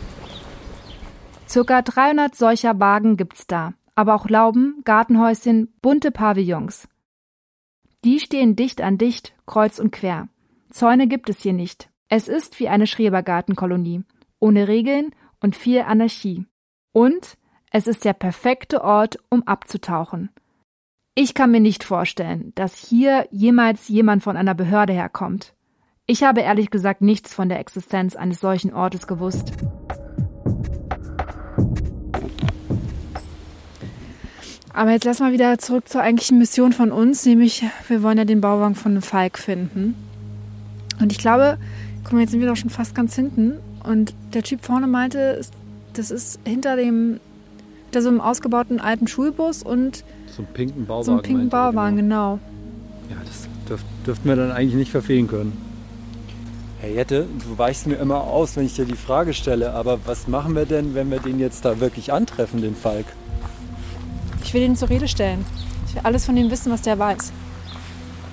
Circa 1.49 1.81
300 1.81 2.35
solcher 2.35 2.81
Wagen 2.81 3.17
gibt's 3.17 3.47
da, 3.47 3.75
aber 3.95 4.17
auch 4.17 4.29
Lauben, 4.29 4.83
Gartenhäuschen, 4.85 5.73
bunte 5.81 6.11
Pavillons. 6.11 6.89
Die 8.05 8.19
stehen 8.19 8.57
dicht 8.57 8.81
an 8.81 8.99
dicht, 8.99 9.33
kreuz 9.47 9.79
und 9.79 9.93
quer. 9.93 10.27
Zäune 10.71 11.07
gibt 11.07 11.31
es 11.31 11.41
hier 11.41 11.53
nicht. 11.53 11.89
Es 12.09 12.27
ist 12.27 12.59
wie 12.59 12.69
eine 12.69 12.89
Schrebergartenkolonie, 12.89 14.03
ohne 14.41 14.69
Regeln 14.69 15.15
und 15.41 15.57
viel 15.57 15.83
Anarchie. 15.83 16.47
Und 16.93 17.37
es 17.71 17.87
ist 17.87 18.05
der 18.05 18.15
perfekte 18.15 18.83
Ort, 18.83 19.19
um 19.29 19.43
abzutauchen. 19.43 20.31
Ich 21.15 21.35
kann 21.35 21.51
mir 21.51 21.61
nicht 21.61 21.83
vorstellen, 21.83 22.53
dass 22.55 22.77
hier 22.77 23.27
jemals 23.31 23.89
jemand 23.89 24.23
von 24.23 24.37
einer 24.37 24.55
Behörde 24.55 24.93
herkommt. 24.93 25.55
Ich 26.07 26.23
habe 26.23 26.43
ehrlich 26.43 26.71
gesagt 26.71 27.01
nichts 27.01 27.35
von 27.35 27.49
der 27.49 27.59
Existenz 27.59 28.17
eines 28.17 28.41
solchen 28.41 28.73
Ortes 28.73 29.07
gewusst. 29.07 29.53
Aber 34.77 34.91
jetzt 34.91 35.05
lass 35.05 35.21
mal 35.21 35.33
wieder 35.33 35.57
zurück 35.59 35.89
zur 35.89 36.03
eigentlichen 36.03 36.37
Mission 36.37 36.75
von 36.75 36.93
uns, 36.93 37.25
nämlich 37.25 37.65
wir 37.89 38.03
wollen 38.03 38.19
ja 38.19 38.27
den 38.27 38.43
Bauwagen 38.43 38.75
von 38.75 39.01
Falk 39.01 39.39
finden. 39.39 39.95
Und 41.01 41.13
ich 41.13 41.19
glaube, 41.19 41.59
guck 42.05 42.13
mal, 42.13 42.21
jetzt 42.21 42.33
sind 42.33 42.41
wir 42.41 42.49
doch 42.49 42.57
schon 42.57 42.69
fast 42.69 42.95
ganz 42.95 43.15
hinten. 43.15 43.59
Und 43.87 44.15
der 44.35 44.43
Typ 44.43 44.65
vorne 44.65 44.87
meinte, 44.87 45.41
das 45.95 46.11
ist 46.11 46.41
hinter 46.45 46.77
dem, 46.77 47.21
hinter 47.85 48.03
so 48.03 48.09
einem 48.09 48.21
ausgebauten 48.21 48.81
alten 48.81 49.07
Schulbus 49.07 49.63
und 49.63 50.05
so 50.27 50.43
einen 50.43 50.53
pinken 50.53 50.87
Bauwagen. 50.87 51.05
So 51.05 51.13
einen 51.13 51.23
pinken 51.23 51.49
Bauwagen, 51.49 51.97
genau. 51.97 52.39
genau. 52.39 53.15
Ja, 53.17 53.25
das 53.25 53.49
dürf, 53.69 53.85
dürften 54.05 54.29
wir 54.29 54.37
dann 54.37 54.51
eigentlich 54.51 54.75
nicht 54.75 54.91
verfehlen 54.91 55.29
können. 55.29 55.57
Hey 56.81 56.95
Jette, 56.95 57.27
du 57.45 57.57
weichst 57.57 57.87
mir 57.87 57.97
immer 57.97 58.23
aus, 58.23 58.57
wenn 58.57 58.67
ich 58.67 58.75
dir 58.75 58.85
die 58.85 58.97
Frage 58.97 59.33
stelle, 59.33 59.73
aber 59.73 59.99
was 60.05 60.29
machen 60.29 60.55
wir 60.55 60.67
denn, 60.67 60.95
wenn 60.95 61.11
wir 61.11 61.21
den 61.21 61.39
jetzt 61.39 61.65
da 61.65 61.81
wirklich 61.81 62.13
antreffen, 62.13 62.61
den 62.61 62.75
Falk? 62.75 63.07
Ich 64.45 64.53
will 64.53 64.63
ihn 64.63 64.77
zur 64.77 64.91
Rede 64.91 65.09
stellen. 65.09 65.45
Ich 65.89 65.95
will 65.95 66.03
alles 66.05 66.27
von 66.27 66.37
ihm 66.37 66.51
wissen, 66.51 66.71
was 66.71 66.83
der 66.83 66.99
weiß. 66.99 67.33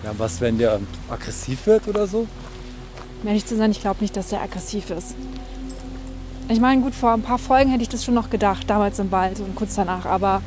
Ja, 0.04 0.12
was, 0.18 0.42
wenn 0.42 0.58
der 0.58 0.80
aggressiv 1.10 1.66
wird 1.68 1.88
oder 1.88 2.06
so? 2.08 2.28
Um 3.22 3.28
ehrlich 3.28 3.46
zu 3.46 3.56
sein, 3.56 3.72
ich 3.72 3.80
glaube 3.80 4.02
nicht, 4.02 4.18
dass 4.18 4.32
er 4.34 4.42
aggressiv 4.42 4.90
ist. 4.90 5.16
Ich 6.50 6.60
meine, 6.60 6.82
gut, 6.82 6.94
vor 6.94 7.12
ein 7.12 7.22
paar 7.22 7.40
Folgen 7.40 7.72
hätte 7.72 7.84
ich 7.84 7.90
das 7.90 8.04
schon 8.04 8.14
noch 8.14 8.30
gedacht, 8.30 8.70
damals 8.70 9.00
im 9.00 9.12
Wald 9.12 9.40
und 9.40 9.56
kurz 9.56 9.76
danach, 9.76 10.06
aber 10.06 10.42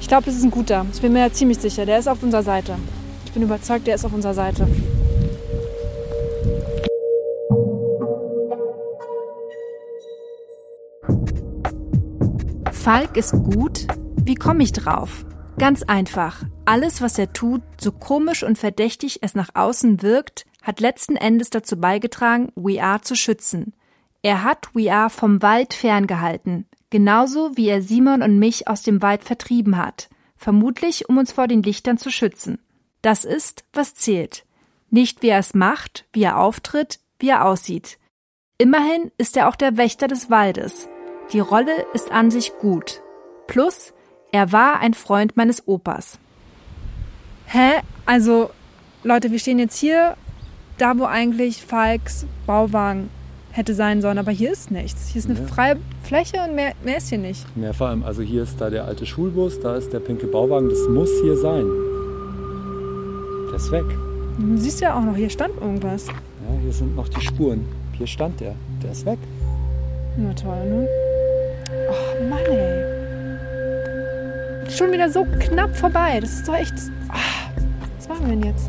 ich 0.00 0.08
glaube, 0.08 0.24
das 0.26 0.36
ist 0.36 0.44
ein 0.44 0.50
guter. 0.50 0.86
Ich 0.92 1.00
bin 1.00 1.12
mir 1.12 1.20
ja 1.20 1.32
ziemlich 1.32 1.58
sicher, 1.58 1.84
der 1.84 1.98
ist 1.98 2.08
auf 2.08 2.22
unserer 2.22 2.42
Seite. 2.42 2.76
Ich 3.24 3.32
bin 3.32 3.42
überzeugt, 3.42 3.86
der 3.86 3.96
ist 3.96 4.04
auf 4.04 4.12
unserer 4.12 4.34
Seite. 4.34 4.68
Falk 12.72 13.16
ist 13.16 13.32
gut? 13.32 13.86
Wie 14.22 14.36
komme 14.36 14.62
ich 14.62 14.72
drauf? 14.72 15.26
Ganz 15.58 15.82
einfach. 15.82 16.44
Alles, 16.64 17.02
was 17.02 17.18
er 17.18 17.32
tut, 17.32 17.62
so 17.80 17.90
komisch 17.90 18.44
und 18.44 18.58
verdächtig 18.58 19.18
es 19.22 19.34
nach 19.34 19.48
außen 19.54 20.02
wirkt, 20.02 20.46
hat 20.62 20.80
letzten 20.80 21.16
Endes 21.16 21.50
dazu 21.50 21.78
beigetragen, 21.78 22.52
We 22.54 22.82
Are 22.82 23.00
zu 23.00 23.16
schützen. 23.16 23.72
Er 24.26 24.42
hat 24.42 24.74
We 24.74 24.92
Are 24.92 25.08
vom 25.08 25.40
Wald 25.40 25.72
ferngehalten, 25.72 26.66
Genauso 26.90 27.56
wie 27.56 27.68
er 27.68 27.80
Simon 27.80 28.22
und 28.22 28.40
mich 28.40 28.66
aus 28.66 28.82
dem 28.82 29.00
Wald 29.00 29.22
vertrieben 29.22 29.76
hat, 29.76 30.08
vermutlich 30.34 31.08
um 31.08 31.16
uns 31.16 31.30
vor 31.30 31.46
den 31.46 31.62
Lichtern 31.62 31.96
zu 31.96 32.10
schützen. 32.10 32.58
Das 33.02 33.24
ist, 33.24 33.64
was 33.72 33.94
zählt. 33.94 34.44
Nicht 34.90 35.22
wie 35.22 35.28
er 35.28 35.38
es 35.38 35.54
macht, 35.54 36.06
wie 36.12 36.24
er 36.24 36.40
auftritt, 36.40 36.98
wie 37.20 37.28
er 37.28 37.44
aussieht. 37.44 38.00
Immerhin 38.58 39.12
ist 39.16 39.36
er 39.36 39.48
auch 39.48 39.54
der 39.54 39.76
Wächter 39.76 40.08
des 40.08 40.28
Waldes. 40.28 40.88
Die 41.32 41.38
Rolle 41.38 41.86
ist 41.94 42.10
an 42.10 42.32
sich 42.32 42.52
gut. 42.58 43.02
Plus, 43.46 43.94
er 44.32 44.50
war 44.50 44.80
ein 44.80 44.94
Freund 44.94 45.36
meines 45.36 45.68
Opas. 45.68 46.18
Hä? 47.46 47.80
Also, 48.06 48.50
Leute, 49.04 49.30
wir 49.30 49.38
stehen 49.38 49.60
jetzt 49.60 49.78
hier, 49.78 50.16
da 50.78 50.98
wo 50.98 51.04
eigentlich 51.04 51.64
Falks 51.64 52.26
Bauwagen 52.44 53.08
hätte 53.56 53.74
sein 53.74 54.02
sollen, 54.02 54.18
aber 54.18 54.30
hier 54.32 54.52
ist 54.52 54.70
nichts. 54.70 55.08
Hier 55.08 55.20
ist 55.20 55.30
eine 55.30 55.38
Ja. 55.38 55.46
freie 55.46 55.76
Fläche 56.02 56.36
und 56.46 56.54
mehr, 56.54 56.72
mehr 56.84 56.98
ist 56.98 57.08
hier 57.08 57.18
nicht. 57.18 57.44
Mehr 57.56 57.72
vor 57.74 57.88
allem, 57.88 58.04
also 58.04 58.22
hier 58.22 58.42
ist 58.42 58.60
da 58.60 58.68
der 58.70 58.84
alte 58.84 59.06
Schulbus, 59.06 59.58
da 59.60 59.76
ist 59.76 59.92
der 59.92 60.00
pinke 60.00 60.26
Bauwagen, 60.26 60.68
das 60.68 60.86
muss 60.88 61.10
hier 61.22 61.36
sein. 61.36 61.64
Der 63.50 63.56
ist 63.56 63.70
weg. 63.72 63.84
Du 64.38 64.56
siehst 64.58 64.80
ja 64.80 64.94
auch 64.98 65.02
noch, 65.02 65.16
hier 65.16 65.30
stand 65.30 65.54
irgendwas. 65.60 66.06
Ja, 66.08 66.12
hier 66.62 66.72
sind 66.72 66.94
noch 66.94 67.08
die 67.08 67.20
Spuren. 67.22 67.64
Hier 67.92 68.06
stand 68.06 68.38
der. 68.40 68.54
Der 68.82 68.92
ist 68.92 69.06
weg. 69.06 69.18
Na 70.18 70.32
toll, 70.34 70.64
ne? 70.68 70.86
Oh 71.90 72.28
Mann, 72.28 72.44
ey. 72.50 72.84
Schon 74.70 74.92
wieder 74.92 75.08
so 75.08 75.24
knapp 75.40 75.74
vorbei. 75.74 76.18
Das 76.20 76.32
ist 76.34 76.46
doch 76.48 76.54
echt. 76.54 76.74
Ah, 77.08 77.14
was 77.96 78.08
machen 78.08 78.26
wir 78.28 78.36
denn 78.36 78.44
jetzt? 78.44 78.68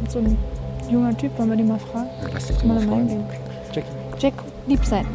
Und 0.00 0.10
so 0.10 0.18
ein 0.20 0.36
junger 0.90 1.14
Typ, 1.18 1.36
wollen 1.38 1.50
wir 1.50 1.56
den 1.56 1.68
mal 1.68 1.78
fragen? 1.78 2.08
Ja, 2.22 2.28
lass 2.32 2.46
dich 2.46 2.64
mal 2.64 2.74
mal 2.76 2.82
fragen. 2.86 3.08
hingehen? 3.08 3.24
Jack. 4.20 4.34
Lieb 4.66 4.84
sein. 4.84 5.06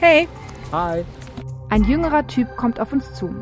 Hey, 0.00 0.26
Hi. 0.72 1.04
Ein 1.68 1.84
jüngerer 1.84 2.26
Typ 2.26 2.56
kommt 2.56 2.80
auf 2.80 2.92
uns 2.92 3.14
zu. 3.14 3.34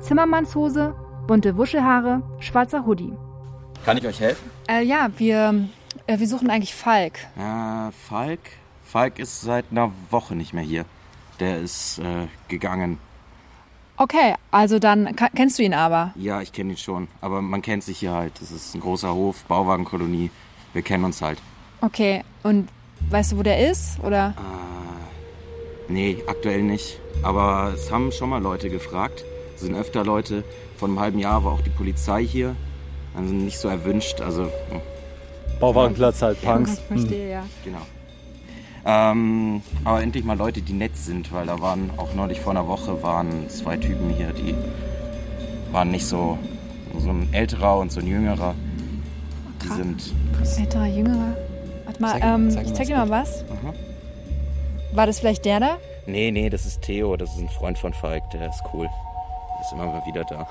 Zimmermannshose, 0.00 0.94
bunte 1.26 1.56
Wuschelhaare, 1.56 2.22
schwarzer 2.40 2.86
Hoodie. 2.86 3.12
Kann 3.84 3.96
ich 3.96 4.06
euch 4.06 4.20
helfen? 4.20 4.50
äh, 4.68 4.82
ja, 4.82 5.08
wir, 5.16 5.68
äh, 6.06 6.18
wir 6.18 6.28
suchen 6.28 6.50
eigentlich 6.50 6.74
Falk. 6.74 7.18
Äh, 7.36 7.90
Falk? 8.08 8.40
Falk 8.84 9.18
ist 9.18 9.42
seit 9.42 9.66
einer 9.70 9.90
Woche 10.10 10.34
nicht 10.36 10.54
mehr 10.54 10.62
hier. 10.64 10.84
Der 11.40 11.58
ist 11.58 11.98
äh, 11.98 12.28
gegangen. 12.48 12.98
Okay, 13.96 14.34
also 14.50 14.78
dann 14.78 15.14
kennst 15.34 15.58
du 15.58 15.62
ihn 15.62 15.74
aber. 15.74 16.12
Ja, 16.16 16.40
ich 16.40 16.52
kenne 16.52 16.72
ihn 16.72 16.76
schon. 16.76 17.08
Aber 17.20 17.42
man 17.42 17.60
kennt 17.62 17.82
sich 17.84 17.98
hier 17.98 18.12
halt. 18.12 18.40
Das 18.40 18.50
ist 18.50 18.74
ein 18.74 18.80
großer 18.80 19.12
Hof, 19.12 19.44
Bauwagenkolonie. 19.44 20.30
Wir 20.72 20.82
kennen 20.82 21.04
uns 21.04 21.20
halt. 21.22 21.38
Okay, 21.80 22.22
und 22.42 22.68
weißt 23.10 23.32
du, 23.32 23.38
wo 23.38 23.42
der 23.42 23.70
ist? 23.70 23.98
Oder? 24.00 24.34
Nee, 25.88 26.18
aktuell 26.26 26.62
nicht. 26.62 26.98
Aber 27.22 27.72
es 27.74 27.90
haben 27.90 28.12
schon 28.12 28.30
mal 28.30 28.42
Leute 28.42 28.70
gefragt. 28.70 29.24
Es 29.54 29.62
sind 29.62 29.74
öfter 29.74 30.04
Leute. 30.04 30.44
Vor 30.76 30.88
einem 30.88 31.00
halben 31.00 31.18
Jahr 31.18 31.44
war 31.44 31.52
auch 31.52 31.60
die 31.60 31.70
Polizei 31.70 32.24
hier. 32.24 32.56
Also 33.14 33.32
nicht 33.32 33.58
so 33.58 33.68
erwünscht. 33.68 34.20
Also, 34.20 34.44
hm, 34.44 34.80
Bauwagenplatz 35.60 36.22
halt, 36.22 36.40
Punks. 36.42 36.78
Ich 36.78 36.80
verstehe, 36.88 37.30
ja. 37.30 37.44
genau. 37.64 37.82
Ähm, 38.84 39.62
aber 39.84 40.02
endlich 40.02 40.24
mal 40.24 40.36
Leute, 40.36 40.60
die 40.60 40.72
nett 40.72 40.96
sind, 40.96 41.32
weil 41.32 41.46
da 41.46 41.60
waren 41.60 41.90
auch 41.98 42.14
neulich 42.14 42.40
vor 42.40 42.50
einer 42.50 42.66
Woche 42.66 43.00
waren 43.02 43.48
zwei 43.48 43.76
Typen 43.76 44.10
hier, 44.10 44.32
die 44.32 44.56
waren 45.70 45.92
nicht 45.92 46.04
so 46.04 46.36
so 46.98 47.10
ein 47.10 47.32
älterer 47.32 47.78
und 47.78 47.92
so 47.92 48.00
ein 48.00 48.06
jüngerer. 48.06 48.54
Die 49.62 49.68
Krass. 49.68 49.76
sind 49.76 50.14
Älterer, 50.58 50.86
jüngerer. 50.86 51.36
Warte 51.98 52.02
mal, 52.02 52.12
Zeig- 52.12 52.24
ähm, 52.24 52.50
zeig 52.50 52.62
ich 52.64 52.68
mal 52.70 52.74
zeig 52.76 52.86
dir 52.86 52.96
mal 52.96 53.10
was. 53.10 53.44
Aha. 53.44 53.72
War 54.94 55.06
das 55.06 55.18
vielleicht 55.20 55.44
der 55.44 55.60
da? 55.60 55.78
Nee, 56.06 56.30
nee, 56.30 56.50
das 56.50 56.66
ist 56.66 56.82
Theo, 56.82 57.16
das 57.16 57.30
ist 57.34 57.38
ein 57.40 57.48
Freund 57.48 57.78
von 57.78 57.92
Falk, 57.94 58.28
der 58.30 58.48
ist 58.48 58.62
cool. 58.74 58.86
Der 58.86 59.60
ist 59.64 59.72
immer 59.72 59.86
mal 59.86 60.02
wieder 60.06 60.24
da. 60.24 60.46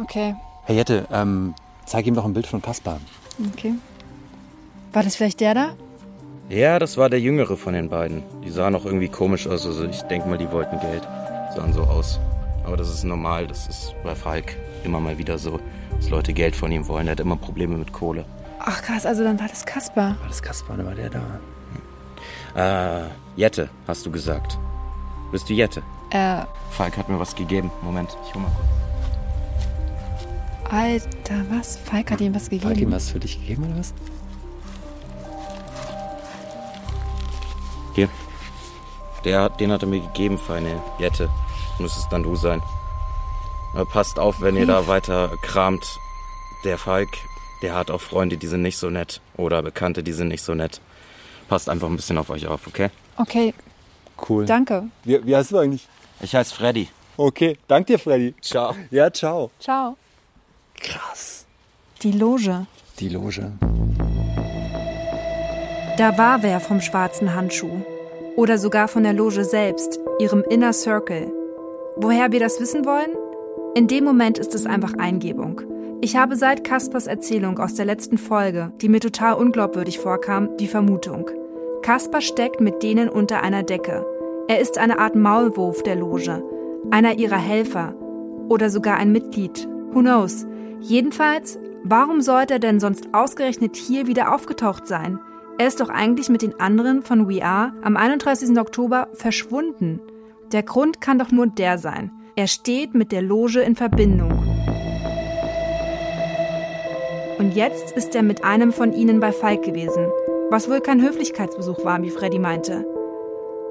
Okay, 0.00 0.34
Hey 0.66 0.76
Jette, 0.76 1.06
ähm, 1.12 1.54
zeig 1.84 2.06
ihm 2.06 2.14
doch 2.14 2.24
ein 2.24 2.32
Bild 2.32 2.46
von 2.46 2.62
Kaspar. 2.62 2.98
okay. 3.52 3.74
War 4.92 5.02
das 5.02 5.16
vielleicht 5.16 5.40
der 5.40 5.54
da? 5.54 5.68
Ja, 6.48 6.78
das 6.78 6.96
war 6.96 7.10
der 7.10 7.20
jüngere 7.20 7.56
von 7.56 7.74
den 7.74 7.88
beiden. 7.88 8.22
Die 8.44 8.50
sahen 8.50 8.74
auch 8.74 8.84
irgendwie 8.84 9.08
komisch 9.08 9.46
aus, 9.46 9.66
also 9.66 9.84
ich 9.84 10.00
denke 10.02 10.28
mal, 10.28 10.38
die 10.38 10.50
wollten 10.50 10.78
Geld. 10.80 11.02
Sahen 11.54 11.72
so 11.72 11.82
aus. 11.82 12.18
Aber 12.64 12.76
das 12.76 12.88
ist 12.88 13.04
normal, 13.04 13.46
das 13.46 13.66
ist 13.68 13.94
bei 14.02 14.14
Falk 14.14 14.56
immer 14.84 15.00
mal 15.00 15.18
wieder 15.18 15.36
so, 15.38 15.60
dass 15.96 16.08
Leute 16.10 16.32
Geld 16.32 16.56
von 16.56 16.72
ihm 16.72 16.88
wollen. 16.88 17.06
Er 17.08 17.12
hat 17.12 17.20
immer 17.20 17.36
Probleme 17.36 17.76
mit 17.76 17.92
Kohle. 17.92 18.24
Ach 18.66 18.82
krass, 18.82 19.04
also 19.04 19.22
dann 19.22 19.38
war 19.38 19.48
das 19.48 19.66
Kasper. 19.66 20.16
War 20.20 20.28
das 20.28 20.42
Kaspar 20.42 20.76
oder 20.76 20.86
war 20.86 20.94
der 20.94 21.10
da? 21.10 23.04
Äh, 23.04 23.10
Jette, 23.36 23.68
hast 23.86 24.06
du 24.06 24.10
gesagt. 24.10 24.58
Bist 25.32 25.48
du 25.50 25.52
Jette? 25.52 25.82
Äh, 26.10 26.42
Falk 26.70 26.96
hat 26.96 27.08
mir 27.08 27.18
was 27.20 27.34
gegeben. 27.34 27.70
Moment, 27.82 28.16
ich 28.26 28.34
hol 28.34 28.42
mal 28.42 28.50
kurz. 28.56 28.68
Alter, 30.72 31.44
was? 31.50 31.76
Falk 31.76 32.10
hat 32.10 32.20
ihm 32.20 32.34
was 32.34 32.44
gegeben. 32.48 32.62
Falk 32.68 32.80
ihm 32.80 32.92
was 32.92 33.10
für 33.10 33.20
dich 33.20 33.38
gegeben 33.38 33.64
oder 33.64 33.80
was? 33.80 33.92
Hier. 37.94 38.08
Der, 39.24 39.50
den 39.50 39.72
hat 39.72 39.82
er 39.82 39.88
mir 39.88 40.00
gegeben 40.00 40.38
für 40.38 40.54
eine 40.54 40.80
Jette. 40.98 41.28
Muss 41.78 41.96
es 41.96 42.08
dann 42.08 42.22
du 42.22 42.34
sein. 42.36 42.62
Passt 43.92 44.18
auf, 44.18 44.40
wenn 44.40 44.56
ihr 44.56 44.66
da 44.66 44.86
weiter 44.86 45.32
kramt. 45.42 45.98
Der 46.62 46.78
Falk, 46.78 47.18
der 47.64 47.74
hat 47.74 47.90
auch 47.90 48.00
Freunde, 48.00 48.36
die 48.36 48.46
sind 48.46 48.60
nicht 48.62 48.76
so 48.76 48.90
nett. 48.90 49.22
Oder 49.38 49.62
Bekannte, 49.62 50.02
die 50.02 50.12
sind 50.12 50.28
nicht 50.28 50.42
so 50.42 50.54
nett. 50.54 50.80
Passt 51.48 51.68
einfach 51.70 51.88
ein 51.88 51.96
bisschen 51.96 52.18
auf 52.18 52.28
euch 52.28 52.46
auf, 52.46 52.66
okay? 52.66 52.90
Okay, 53.16 53.54
Cool. 54.28 54.44
danke. 54.44 54.84
Wie, 55.04 55.24
wie 55.26 55.34
heißt 55.34 55.50
du 55.52 55.58
eigentlich? 55.58 55.88
Ich 56.20 56.34
heiße 56.34 56.54
Freddy. 56.54 56.88
Okay, 57.16 57.56
dank 57.66 57.86
dir, 57.86 57.98
Freddy. 57.98 58.34
Ciao. 58.42 58.74
Ja, 58.90 59.10
ciao. 59.10 59.50
Ciao. 59.58 59.96
Krass. 60.78 61.46
Die 62.02 62.12
Loge. 62.12 62.66
Die 63.00 63.08
Loge. 63.08 63.50
Da 65.96 66.18
war 66.18 66.42
wer 66.42 66.60
vom 66.60 66.80
schwarzen 66.82 67.34
Handschuh. 67.34 67.80
Oder 68.36 68.58
sogar 68.58 68.88
von 68.88 69.04
der 69.04 69.12
Loge 69.14 69.44
selbst, 69.44 69.98
ihrem 70.18 70.42
Inner 70.50 70.72
Circle. 70.74 71.32
Woher 71.96 72.30
wir 72.32 72.40
das 72.40 72.60
wissen 72.60 72.84
wollen? 72.84 73.10
In 73.74 73.86
dem 73.86 74.04
Moment 74.04 74.38
ist 74.38 74.54
es 74.54 74.66
einfach 74.66 74.92
Eingebung. 74.98 75.60
Ich 76.04 76.16
habe 76.16 76.36
seit 76.36 76.64
Kaspers 76.64 77.06
Erzählung 77.06 77.58
aus 77.58 77.76
der 77.76 77.86
letzten 77.86 78.18
Folge, 78.18 78.74
die 78.82 78.90
mir 78.90 79.00
total 79.00 79.36
unglaubwürdig 79.36 79.98
vorkam, 79.98 80.54
die 80.58 80.66
Vermutung. 80.66 81.30
Kasper 81.80 82.20
steckt 82.20 82.60
mit 82.60 82.82
denen 82.82 83.08
unter 83.08 83.42
einer 83.42 83.62
Decke. 83.62 84.04
Er 84.46 84.60
ist 84.60 84.76
eine 84.76 84.98
Art 84.98 85.16
Maulwurf 85.16 85.82
der 85.82 85.96
Loge, 85.96 86.44
einer 86.90 87.16
ihrer 87.16 87.38
Helfer 87.38 87.94
oder 88.50 88.68
sogar 88.68 88.98
ein 88.98 89.12
Mitglied. 89.12 89.66
Who 89.92 90.00
knows? 90.00 90.46
Jedenfalls, 90.78 91.58
warum 91.84 92.20
sollte 92.20 92.52
er 92.52 92.60
denn 92.60 92.80
sonst 92.80 93.08
ausgerechnet 93.14 93.74
hier 93.74 94.06
wieder 94.06 94.34
aufgetaucht 94.34 94.86
sein? 94.86 95.18
Er 95.56 95.68
ist 95.68 95.80
doch 95.80 95.88
eigentlich 95.88 96.28
mit 96.28 96.42
den 96.42 96.60
anderen 96.60 97.00
von 97.00 97.30
We 97.30 97.42
Are 97.42 97.72
am 97.80 97.96
31. 97.96 98.58
Oktober 98.58 99.08
verschwunden. 99.14 100.00
Der 100.52 100.64
Grund 100.64 101.00
kann 101.00 101.18
doch 101.18 101.30
nur 101.30 101.46
der 101.46 101.78
sein. 101.78 102.10
Er 102.36 102.46
steht 102.46 102.94
mit 102.94 103.10
der 103.10 103.22
Loge 103.22 103.60
in 103.60 103.74
Verbindung. 103.74 104.43
Und 107.38 107.54
jetzt 107.54 107.92
ist 107.96 108.14
er 108.14 108.22
mit 108.22 108.44
einem 108.44 108.72
von 108.72 108.92
ihnen 108.92 109.20
bei 109.20 109.32
Falk 109.32 109.62
gewesen, 109.64 110.06
was 110.50 110.68
wohl 110.68 110.80
kein 110.80 111.02
Höflichkeitsbesuch 111.02 111.84
war, 111.84 112.02
wie 112.02 112.10
Freddy 112.10 112.38
meinte. 112.38 112.84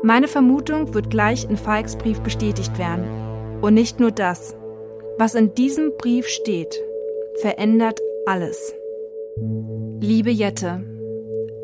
Meine 0.03 0.27
Vermutung 0.27 0.93
wird 0.93 1.09
gleich 1.09 1.49
in 1.49 1.55
Falks 1.55 1.95
Brief 1.95 2.19
bestätigt 2.19 2.77
werden. 2.77 3.05
Und 3.61 3.73
nicht 3.73 3.99
nur 4.01 4.11
das. 4.11 4.55
Was 5.17 5.35
in 5.35 5.53
diesem 5.55 5.93
Brief 5.97 6.27
steht, 6.27 6.77
verändert 7.41 7.99
alles. 8.25 8.73
Liebe 10.01 10.31
Jette, 10.31 10.83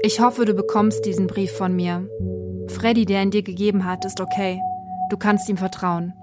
ich 0.02 0.22
hoffe, 0.22 0.46
du 0.46 0.54
bekommst 0.54 1.06
diesen 1.06 1.28
Brief 1.28 1.52
von 1.52 1.76
mir. 1.76 2.10
Freddy, 2.68 3.06
der 3.06 3.24
ihn 3.24 3.32
dir 3.32 3.44
gegeben 3.44 3.84
hat, 3.84 4.06
ist 4.06 4.22
okay. 4.22 4.60
Du 5.10 5.18
kannst 5.18 5.50
ihm 5.50 5.58
vertrauen. 5.58 6.14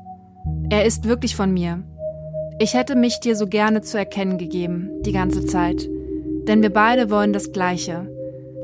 Er 0.71 0.87
ist 0.87 1.07
wirklich 1.07 1.37
von 1.37 1.53
mir. 1.53 1.83
Ich 2.59 2.73
hätte 2.73 2.97
mich 2.97 3.21
dir 3.21 3.37
so 3.37 3.47
gerne 3.47 3.83
zu 3.83 3.99
erkennen 3.99 4.39
gegeben, 4.39 4.91
die 5.03 5.13
ganze 5.13 5.45
Zeit. 5.45 5.87
Denn 6.49 6.63
wir 6.63 6.73
beide 6.73 7.11
wollen 7.11 7.35
das 7.35 7.53
Gleiche. 7.53 8.11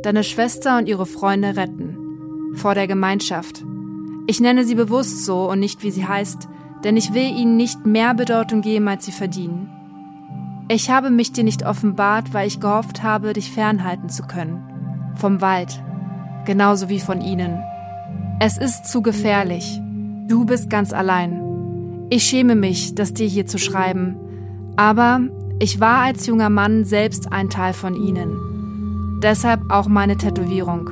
Deine 0.02 0.24
Schwester 0.24 0.78
und 0.78 0.88
ihre 0.88 1.04
Freunde 1.04 1.56
retten. 1.56 2.54
Vor 2.54 2.74
der 2.74 2.86
Gemeinschaft. 2.86 3.62
Ich 4.26 4.40
nenne 4.40 4.64
sie 4.64 4.76
bewusst 4.76 5.26
so 5.26 5.50
und 5.50 5.60
nicht 5.60 5.82
wie 5.82 5.90
sie 5.90 6.06
heißt, 6.06 6.48
denn 6.84 6.96
ich 6.96 7.12
will 7.12 7.36
ihnen 7.36 7.58
nicht 7.58 7.84
mehr 7.84 8.14
Bedeutung 8.14 8.62
geben, 8.62 8.88
als 8.88 9.04
sie 9.04 9.12
verdienen. 9.12 9.68
Ich 10.68 10.88
habe 10.88 11.10
mich 11.10 11.32
dir 11.32 11.44
nicht 11.44 11.66
offenbart, 11.66 12.32
weil 12.32 12.46
ich 12.46 12.60
gehofft 12.60 13.02
habe, 13.02 13.34
dich 13.34 13.50
fernhalten 13.50 14.08
zu 14.08 14.22
können. 14.22 15.12
Vom 15.16 15.42
Wald. 15.42 15.82
Genauso 16.46 16.88
wie 16.88 17.00
von 17.00 17.20
ihnen. 17.20 17.62
Es 18.40 18.56
ist 18.56 18.86
zu 18.86 19.02
gefährlich. 19.02 19.80
Du 20.28 20.46
bist 20.46 20.70
ganz 20.70 20.94
allein. 20.94 21.51
Ich 22.14 22.24
schäme 22.24 22.56
mich, 22.56 22.94
das 22.94 23.14
dir 23.14 23.26
hier 23.26 23.46
zu 23.46 23.56
schreiben. 23.56 24.16
Aber 24.76 25.20
ich 25.58 25.80
war 25.80 26.00
als 26.00 26.26
junger 26.26 26.50
Mann 26.50 26.84
selbst 26.84 27.32
ein 27.32 27.48
Teil 27.48 27.72
von 27.72 27.96
ihnen. 27.96 29.18
Deshalb 29.22 29.70
auch 29.70 29.88
meine 29.88 30.18
Tätowierung. 30.18 30.90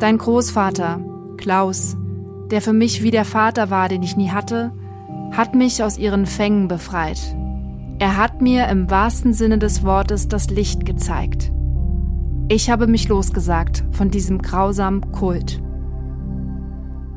Dein 0.00 0.18
Großvater, 0.18 0.98
Klaus, 1.36 1.96
der 2.50 2.60
für 2.60 2.72
mich 2.72 3.04
wie 3.04 3.12
der 3.12 3.24
Vater 3.24 3.70
war, 3.70 3.88
den 3.88 4.02
ich 4.02 4.16
nie 4.16 4.30
hatte, 4.30 4.72
hat 5.30 5.54
mich 5.54 5.84
aus 5.84 5.96
ihren 5.96 6.26
Fängen 6.26 6.66
befreit. 6.66 7.20
Er 8.00 8.16
hat 8.16 8.42
mir 8.42 8.66
im 8.66 8.90
wahrsten 8.90 9.32
Sinne 9.32 9.58
des 9.58 9.84
Wortes 9.84 10.26
das 10.26 10.50
Licht 10.50 10.84
gezeigt. 10.84 11.52
Ich 12.48 12.68
habe 12.68 12.88
mich 12.88 13.06
losgesagt 13.06 13.84
von 13.92 14.10
diesem 14.10 14.42
grausamen 14.42 15.12
Kult. 15.12 15.62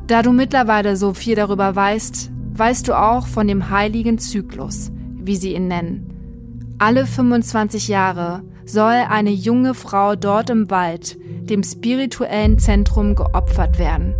Da 0.06 0.22
du 0.22 0.30
mittlerweile 0.30 0.96
so 0.96 1.12
viel 1.12 1.34
darüber 1.34 1.74
weißt, 1.74 2.30
weißt 2.52 2.88
du 2.88 2.94
auch 2.94 3.26
von 3.26 3.46
dem 3.46 3.70
heiligen 3.70 4.18
Zyklus, 4.18 4.90
wie 5.16 5.36
sie 5.36 5.54
ihn 5.54 5.68
nennen. 5.68 6.76
Alle 6.78 7.06
25 7.06 7.88
Jahre 7.88 8.42
soll 8.64 9.04
eine 9.08 9.30
junge 9.30 9.74
Frau 9.74 10.16
dort 10.16 10.50
im 10.50 10.70
Wald, 10.70 11.18
dem 11.42 11.62
spirituellen 11.62 12.58
Zentrum, 12.58 13.14
geopfert 13.14 13.78
werden. 13.78 14.14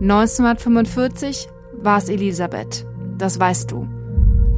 1945 0.00 1.48
war 1.80 1.98
es 1.98 2.08
Elisabeth, 2.08 2.86
das 3.18 3.38
weißt 3.38 3.70
du. 3.70 3.88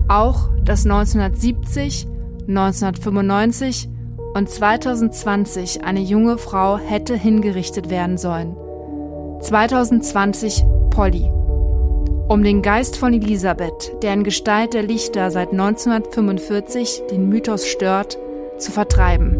Auch, 0.09 0.50
dass 0.64 0.85
1970, 0.85 2.07
1995 2.48 3.88
und 4.35 4.50
2020 4.50 5.85
eine 5.85 6.00
junge 6.00 6.38
Frau 6.38 6.78
hätte 6.78 7.14
hingerichtet 7.14 7.88
werden 7.88 8.18
sollen. 8.18 8.57
2020 9.40 10.64
Polly. 10.90 11.30
Um 12.26 12.42
den 12.42 12.62
Geist 12.62 12.96
von 12.96 13.12
Elisabeth, 13.12 14.02
der 14.02 14.14
in 14.14 14.24
Gestalt 14.24 14.72
der 14.72 14.82
Lichter 14.82 15.30
seit 15.30 15.50
1945 15.50 17.02
den 17.10 17.28
Mythos 17.28 17.66
stört, 17.66 18.18
zu 18.56 18.72
vertreiben. 18.72 19.37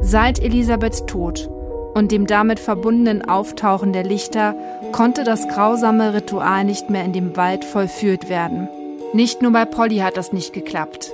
Seit 0.00 0.42
Elisabeths 0.42 1.06
Tod 1.06 1.48
und 1.94 2.10
dem 2.10 2.26
damit 2.26 2.58
verbundenen 2.58 3.22
Auftauchen 3.22 3.92
der 3.92 4.02
Lichter 4.02 4.56
konnte 4.90 5.22
das 5.22 5.46
grausame 5.46 6.12
Ritual 6.12 6.64
nicht 6.64 6.90
mehr 6.90 7.04
in 7.04 7.12
dem 7.12 7.36
Wald 7.36 7.64
vollführt 7.64 8.28
werden. 8.28 8.68
Nicht 9.12 9.40
nur 9.40 9.52
bei 9.52 9.64
Polly 9.64 9.98
hat 9.98 10.16
das 10.16 10.32
nicht 10.32 10.52
geklappt. 10.52 11.12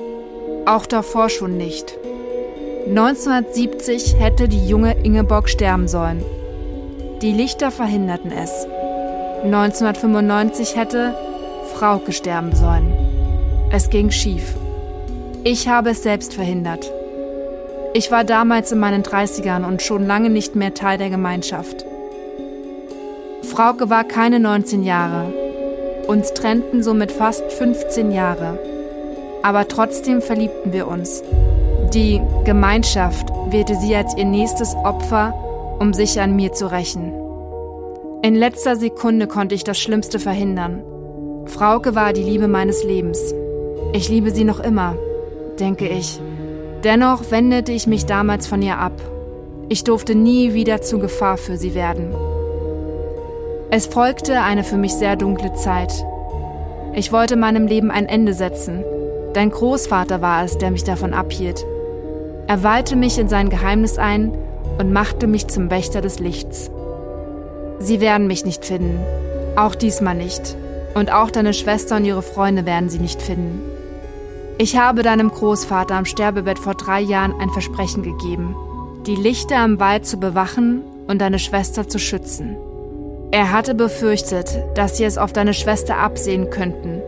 Auch 0.65 0.87
davor 0.87 1.29
schon 1.29 1.59
nicht. 1.59 1.99
1970 2.87 4.19
hätte 4.19 4.49
die 4.49 4.67
junge 4.67 4.97
Ingeborg 5.05 5.51
sterben 5.51 5.87
sollen. 5.87 6.25
Die 7.21 7.33
Lichter 7.33 7.71
verhinderten 7.71 8.33
es. 8.33 8.67
1995 9.45 10.77
hätte 10.77 11.15
Frauke 11.75 12.13
sterben 12.13 12.55
sollen. 12.55 12.93
Es 13.71 13.91
ging 13.91 14.11
schief. 14.11 14.57
Ich 15.45 15.69
habe 15.69 15.91
es 15.91 16.03
selbst 16.03 16.35
verhindert. 16.35 16.91
Ich 17.95 18.11
war 18.11 18.25
damals 18.25 18.73
in 18.73 18.79
meinen 18.79 19.03
30ern 19.03 19.65
und 19.65 19.81
schon 19.83 20.07
lange 20.07 20.29
nicht 20.31 20.57
mehr 20.57 20.75
Teil 20.75 20.99
der 20.99 21.11
Gemeinschaft. 21.11 21.85
Frauke 23.43 23.91
war 23.91 24.05
keine 24.05 24.41
19 24.41 24.83
Jahre. 24.83 25.33
Uns 26.07 26.35
trennten 26.35 26.83
somit 26.83 27.13
fast 27.13 27.51
15 27.53 28.11
Jahre. 28.11 28.59
Aber 29.43 29.69
trotzdem 29.69 30.21
verliebten 30.21 30.73
wir 30.73 30.89
uns. 30.89 31.23
Die 31.95 32.21
Gemeinschaft 32.45 33.29
wählte 33.51 33.77
sie 33.77 33.95
als 33.97 34.17
ihr 34.17 34.27
nächstes 34.27 34.75
Opfer, 34.75 35.33
um 35.79 35.95
sich 35.95 36.21
an 36.21 36.37
mir 36.37 36.53
zu 36.53 36.71
rächen. 36.71 37.18
In 38.21 38.35
letzter 38.35 38.75
Sekunde 38.75 39.29
konnte 39.29 39.55
ich 39.55 39.63
das 39.63 39.79
Schlimmste 39.79 40.19
verhindern. 40.19 40.83
Frauke 41.47 41.95
war 41.95 42.13
die 42.13 42.25
Liebe 42.25 42.49
meines 42.49 42.83
Lebens. 42.83 43.33
Ich 43.93 44.09
liebe 44.09 44.33
sie 44.33 44.43
noch 44.43 44.59
immer, 44.59 44.97
denke 45.61 45.87
ich. 45.87 46.21
Dennoch 46.83 47.31
wendete 47.31 47.71
ich 47.71 47.87
mich 47.87 48.07
damals 48.07 48.49
von 48.49 48.61
ihr 48.61 48.77
ab. 48.79 49.01
Ich 49.69 49.85
durfte 49.85 50.17
nie 50.17 50.53
wieder 50.53 50.83
zu 50.83 50.99
Gefahr 50.99 51.37
für 51.37 51.57
sie 51.57 51.77
werden. 51.77 52.13
Es 53.71 53.87
folgte 53.87 54.41
eine 54.41 54.65
für 54.65 54.79
mich 54.79 54.95
sehr 54.95 55.15
dunkle 55.15 55.55
Zeit. 55.55 55.93
Ich 56.95 57.13
wollte 57.13 57.37
meinem 57.37 57.69
Leben 57.69 57.93
ein 57.93 58.07
Ende 58.07 58.35
setzen. 58.35 58.83
Dein 59.33 59.51
Großvater 59.51 60.21
war 60.21 60.45
es, 60.45 60.59
der 60.59 60.73
mich 60.73 60.83
davon 60.83 61.15
abhielt. 61.15 61.65
Er 62.49 62.65
weihte 62.65 62.97
mich 62.97 63.17
in 63.17 63.29
sein 63.29 63.49
Geheimnis 63.49 63.97
ein 63.97 64.37
und 64.79 64.93
machte 64.93 65.29
mich 65.29 65.47
zum 65.47 65.71
Wächter 65.71 66.01
des 66.01 66.19
Lichts. 66.19 66.73
Sie 67.81 68.01
werden 68.01 68.27
mich 68.27 68.45
nicht 68.45 68.65
finden, 68.65 68.99
auch 69.57 69.75
diesmal 69.75 70.15
nicht. 70.15 70.57
Und 70.95 71.13
auch 71.13 71.31
deine 71.31 71.53
Schwester 71.53 71.97
und 71.97 72.05
ihre 72.05 72.23
Freunde 72.23 72.67
werden 72.67 72.89
sie 72.89 72.99
nicht 72.99 73.23
finden. 73.23 73.61
Ich 74.59 74.77
habe 74.77 75.03
deinem 75.03 75.31
Großvater 75.31 75.95
am 75.95 76.05
Sterbebett 76.05 76.59
vor 76.59 76.75
drei 76.75 77.01
Jahren 77.01 77.35
ein 77.41 77.51
Versprechen 77.51 78.03
gegeben, 78.03 78.57
die 79.07 79.15
Lichter 79.15 79.59
am 79.59 79.79
Wald 79.79 80.07
zu 80.07 80.19
bewachen 80.19 80.83
und 81.07 81.21
deine 81.21 81.39
Schwester 81.39 81.89
zu 81.89 82.01
schützen. 82.01 82.57
Er 83.31 83.53
hatte 83.53 83.75
befürchtet, 83.75 84.59
dass 84.75 84.97
sie 84.97 85.05
es 85.05 85.19
auf 85.19 85.33
deine 85.33 85.55
Schwester 85.55 85.99
absehen 85.99 86.51
könnten. 86.51 87.01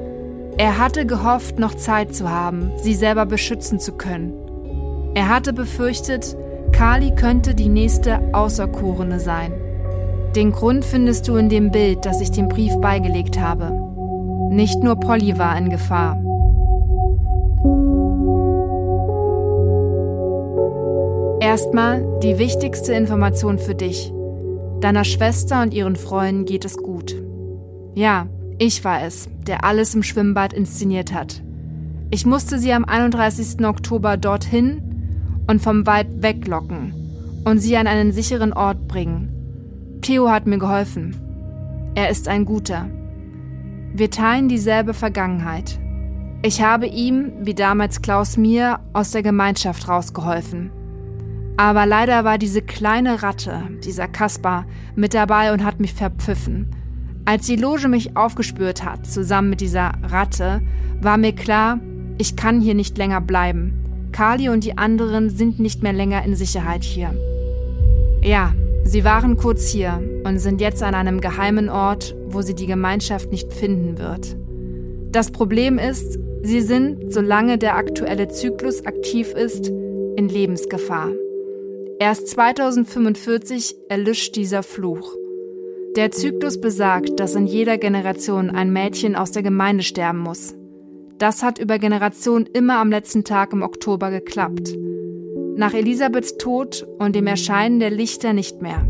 Er 0.58 0.78
hatte 0.78 1.06
gehofft, 1.06 1.58
noch 1.58 1.74
Zeit 1.74 2.14
zu 2.14 2.30
haben, 2.30 2.70
sie 2.76 2.94
selber 2.94 3.26
beschützen 3.26 3.80
zu 3.80 3.92
können. 3.92 4.32
Er 5.14 5.28
hatte 5.28 5.52
befürchtet, 5.52 6.36
Kali 6.70 7.14
könnte 7.14 7.54
die 7.54 7.68
nächste 7.68 8.20
Außerkorene 8.32 9.18
sein. 9.18 9.52
Den 10.36 10.52
Grund 10.52 10.84
findest 10.84 11.26
du 11.26 11.34
in 11.36 11.48
dem 11.48 11.72
Bild, 11.72 12.06
das 12.06 12.20
ich 12.20 12.30
dem 12.30 12.48
Brief 12.48 12.76
beigelegt 12.80 13.40
habe. 13.40 13.72
Nicht 14.50 14.80
nur 14.82 14.94
Polly 14.94 15.38
war 15.38 15.58
in 15.58 15.70
Gefahr. 15.70 16.22
Erstmal 21.40 22.06
die 22.22 22.38
wichtigste 22.38 22.92
Information 22.92 23.58
für 23.58 23.74
dich. 23.74 24.12
Deiner 24.80 25.04
Schwester 25.04 25.62
und 25.62 25.74
ihren 25.74 25.96
Freunden 25.96 26.44
geht 26.44 26.64
es 26.64 26.76
gut. 26.76 27.16
Ja, 27.94 28.28
ich 28.58 28.84
war 28.84 29.02
es, 29.02 29.28
der 29.46 29.64
alles 29.64 29.94
im 29.94 30.04
Schwimmbad 30.04 30.52
inszeniert 30.52 31.12
hat. 31.12 31.42
Ich 32.10 32.24
musste 32.24 32.58
sie 32.58 32.72
am 32.72 32.84
31. 32.84 33.64
Oktober 33.64 34.16
dorthin 34.16 34.82
und 35.48 35.60
vom 35.60 35.86
Wald 35.86 36.22
weglocken 36.22 36.94
und 37.44 37.58
sie 37.58 37.76
an 37.76 37.88
einen 37.88 38.12
sicheren 38.12 38.52
Ort 38.52 38.86
bringen. 38.86 39.29
Theo 40.02 40.30
hat 40.30 40.46
mir 40.46 40.58
geholfen. 40.58 41.16
Er 41.94 42.08
ist 42.08 42.28
ein 42.28 42.44
guter. 42.44 42.88
Wir 43.92 44.10
teilen 44.10 44.48
dieselbe 44.48 44.94
Vergangenheit. 44.94 45.78
Ich 46.42 46.62
habe 46.62 46.86
ihm, 46.86 47.32
wie 47.40 47.54
damals 47.54 48.00
Klaus 48.00 48.36
mir, 48.36 48.80
aus 48.92 49.10
der 49.10 49.22
Gemeinschaft 49.22 49.88
rausgeholfen. 49.88 50.70
Aber 51.58 51.84
leider 51.84 52.24
war 52.24 52.38
diese 52.38 52.62
kleine 52.62 53.22
Ratte, 53.22 53.64
dieser 53.84 54.08
Kaspar, 54.08 54.64
mit 54.96 55.12
dabei 55.12 55.52
und 55.52 55.64
hat 55.64 55.80
mich 55.80 55.92
verpfiffen. 55.92 56.74
Als 57.26 57.46
die 57.46 57.56
Loge 57.56 57.88
mich 57.88 58.16
aufgespürt 58.16 58.82
hat, 58.82 59.06
zusammen 59.06 59.50
mit 59.50 59.60
dieser 59.60 59.92
Ratte, 60.02 60.62
war 61.02 61.18
mir 61.18 61.34
klar, 61.34 61.78
ich 62.16 62.36
kann 62.36 62.62
hier 62.62 62.74
nicht 62.74 62.96
länger 62.96 63.20
bleiben. 63.20 64.08
Kali 64.12 64.48
und 64.48 64.64
die 64.64 64.78
anderen 64.78 65.28
sind 65.28 65.60
nicht 65.60 65.82
mehr 65.82 65.92
länger 65.92 66.24
in 66.24 66.34
Sicherheit 66.34 66.84
hier. 66.84 67.14
Ja, 68.22 68.54
sie 68.84 69.04
waren 69.04 69.36
kurz 69.36 69.66
hier 69.66 70.02
und 70.24 70.38
sind 70.38 70.60
jetzt 70.60 70.82
an 70.82 70.94
einem 70.94 71.20
geheimen 71.20 71.68
Ort, 71.68 72.14
wo 72.26 72.42
sie 72.42 72.54
die 72.54 72.66
Gemeinschaft 72.66 73.30
nicht 73.30 73.52
finden 73.52 73.98
wird. 73.98 74.36
Das 75.12 75.30
Problem 75.30 75.78
ist, 75.78 76.18
sie 76.42 76.60
sind, 76.60 77.12
solange 77.12 77.58
der 77.58 77.76
aktuelle 77.76 78.28
Zyklus 78.28 78.86
aktiv 78.86 79.32
ist, 79.32 79.68
in 79.68 80.28
Lebensgefahr. 80.28 81.10
Erst 81.98 82.28
2045 82.28 83.76
erlischt 83.88 84.36
dieser 84.36 84.62
Fluch. 84.62 85.14
Der 85.96 86.12
Zyklus 86.12 86.60
besagt, 86.60 87.18
dass 87.18 87.34
in 87.34 87.46
jeder 87.46 87.76
Generation 87.76 88.50
ein 88.50 88.72
Mädchen 88.72 89.16
aus 89.16 89.32
der 89.32 89.42
Gemeinde 89.42 89.82
sterben 89.82 90.20
muss. 90.20 90.54
Das 91.18 91.42
hat 91.42 91.58
über 91.58 91.78
Generationen 91.78 92.46
immer 92.46 92.78
am 92.78 92.90
letzten 92.90 93.24
Tag 93.24 93.52
im 93.52 93.62
Oktober 93.62 94.10
geklappt. 94.10 94.74
Nach 95.60 95.74
Elisabeths 95.74 96.38
Tod 96.38 96.88
und 96.98 97.14
dem 97.14 97.28
Erscheinen 97.28 97.78
der 97.78 97.90
Lichter 97.90 98.32
nicht 98.32 98.62
mehr. 98.62 98.88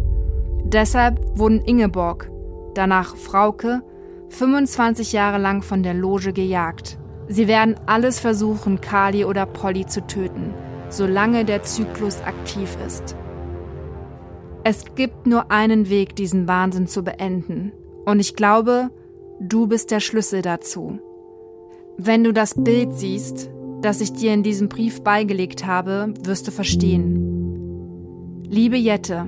Deshalb 0.64 1.20
wurden 1.36 1.60
Ingeborg, 1.60 2.30
danach 2.74 3.16
Frauke, 3.16 3.82
25 4.30 5.12
Jahre 5.12 5.38
lang 5.38 5.62
von 5.62 5.82
der 5.82 5.94
Loge 5.94 6.32
gejagt. 6.32 6.98
Sie 7.28 7.46
werden 7.46 7.74
alles 7.86 8.20
versuchen, 8.20 8.80
Kali 8.80 9.24
oder 9.24 9.44
Polly 9.46 9.84
zu 9.84 10.06
töten 10.06 10.54
solange 10.90 11.44
der 11.44 11.62
Zyklus 11.62 12.20
aktiv 12.22 12.76
ist. 12.86 13.16
Es 14.64 14.84
gibt 14.94 15.26
nur 15.26 15.50
einen 15.50 15.88
Weg, 15.88 16.16
diesen 16.16 16.46
Wahnsinn 16.46 16.86
zu 16.86 17.02
beenden. 17.02 17.72
Und 18.04 18.20
ich 18.20 18.36
glaube, 18.36 18.90
du 19.40 19.66
bist 19.66 19.90
der 19.90 20.00
Schlüssel 20.00 20.42
dazu. 20.42 20.98
Wenn 21.96 22.24
du 22.24 22.32
das 22.32 22.54
Bild 22.54 22.94
siehst, 22.94 23.50
das 23.82 24.00
ich 24.00 24.12
dir 24.12 24.34
in 24.34 24.42
diesem 24.42 24.68
Brief 24.68 25.02
beigelegt 25.02 25.66
habe, 25.66 26.12
wirst 26.22 26.46
du 26.46 26.50
verstehen. 26.50 28.44
Liebe 28.48 28.76
Jette, 28.76 29.26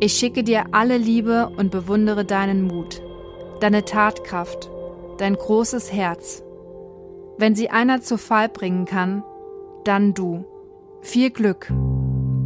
ich 0.00 0.14
schicke 0.14 0.42
dir 0.42 0.66
alle 0.72 0.98
Liebe 0.98 1.50
und 1.56 1.70
bewundere 1.70 2.24
deinen 2.24 2.62
Mut, 2.62 3.00
deine 3.60 3.84
Tatkraft, 3.84 4.70
dein 5.18 5.34
großes 5.34 5.92
Herz. 5.92 6.42
Wenn 7.38 7.54
sie 7.54 7.70
einer 7.70 8.00
zu 8.02 8.18
Fall 8.18 8.48
bringen 8.48 8.84
kann, 8.84 9.22
dann 9.84 10.12
du. 10.12 10.44
Viel 11.00 11.30
Glück. 11.30 11.72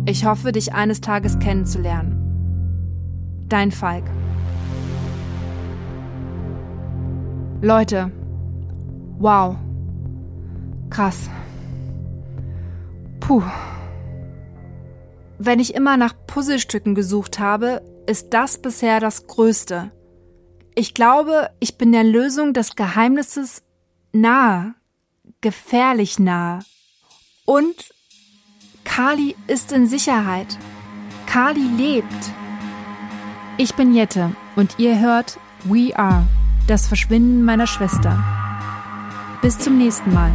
Ich 0.07 0.25
hoffe, 0.25 0.53
dich 0.53 0.73
eines 0.73 1.01
Tages 1.01 1.39
kennenzulernen. 1.39 2.23
Dein 3.49 3.73
Falk. 3.73 4.05
Leute, 7.63 8.13
wow. 9.19 9.57
Krass. 10.91 11.29
Puh. 13.21 13.43
Wenn 15.39 15.61
ich 15.61 15.75
immer 15.75 15.97
nach 15.97 16.15
Puzzlestücken 16.27 16.95
gesucht 16.95 17.39
habe, 17.39 17.83
ist 18.07 18.33
das 18.33 18.59
bisher 18.59 19.01
das 19.01 19.27
Größte. 19.27 19.91
Ich 20.75 20.95
glaube, 20.95 21.51
ich 21.59 21.79
bin 21.79 21.93
der 21.93 22.05
Lösung 22.05 22.53
des 22.53 22.77
Geheimnisses 22.77 23.63
nahe, 24.13 24.75
gefährlich 25.41 26.19
nahe. 26.19 26.61
Und 27.45 27.95
Kali 28.85 29.37
ist 29.47 29.73
in 29.73 29.87
Sicherheit. 29.87 30.59
Kali 31.27 31.67
lebt. 31.77 32.31
Ich 33.59 33.75
bin 33.75 33.95
Jette 33.95 34.35
und 34.55 34.79
ihr 34.79 34.99
hört 35.01 35.39
We 35.65 35.99
Are, 35.99 36.27
das 36.67 36.87
Verschwinden 36.87 37.43
meiner 37.43 37.67
Schwester. 37.67 38.23
Bis 39.43 39.59
zum 39.59 39.79
nächsten 39.79 40.13
Mal. 40.13 40.35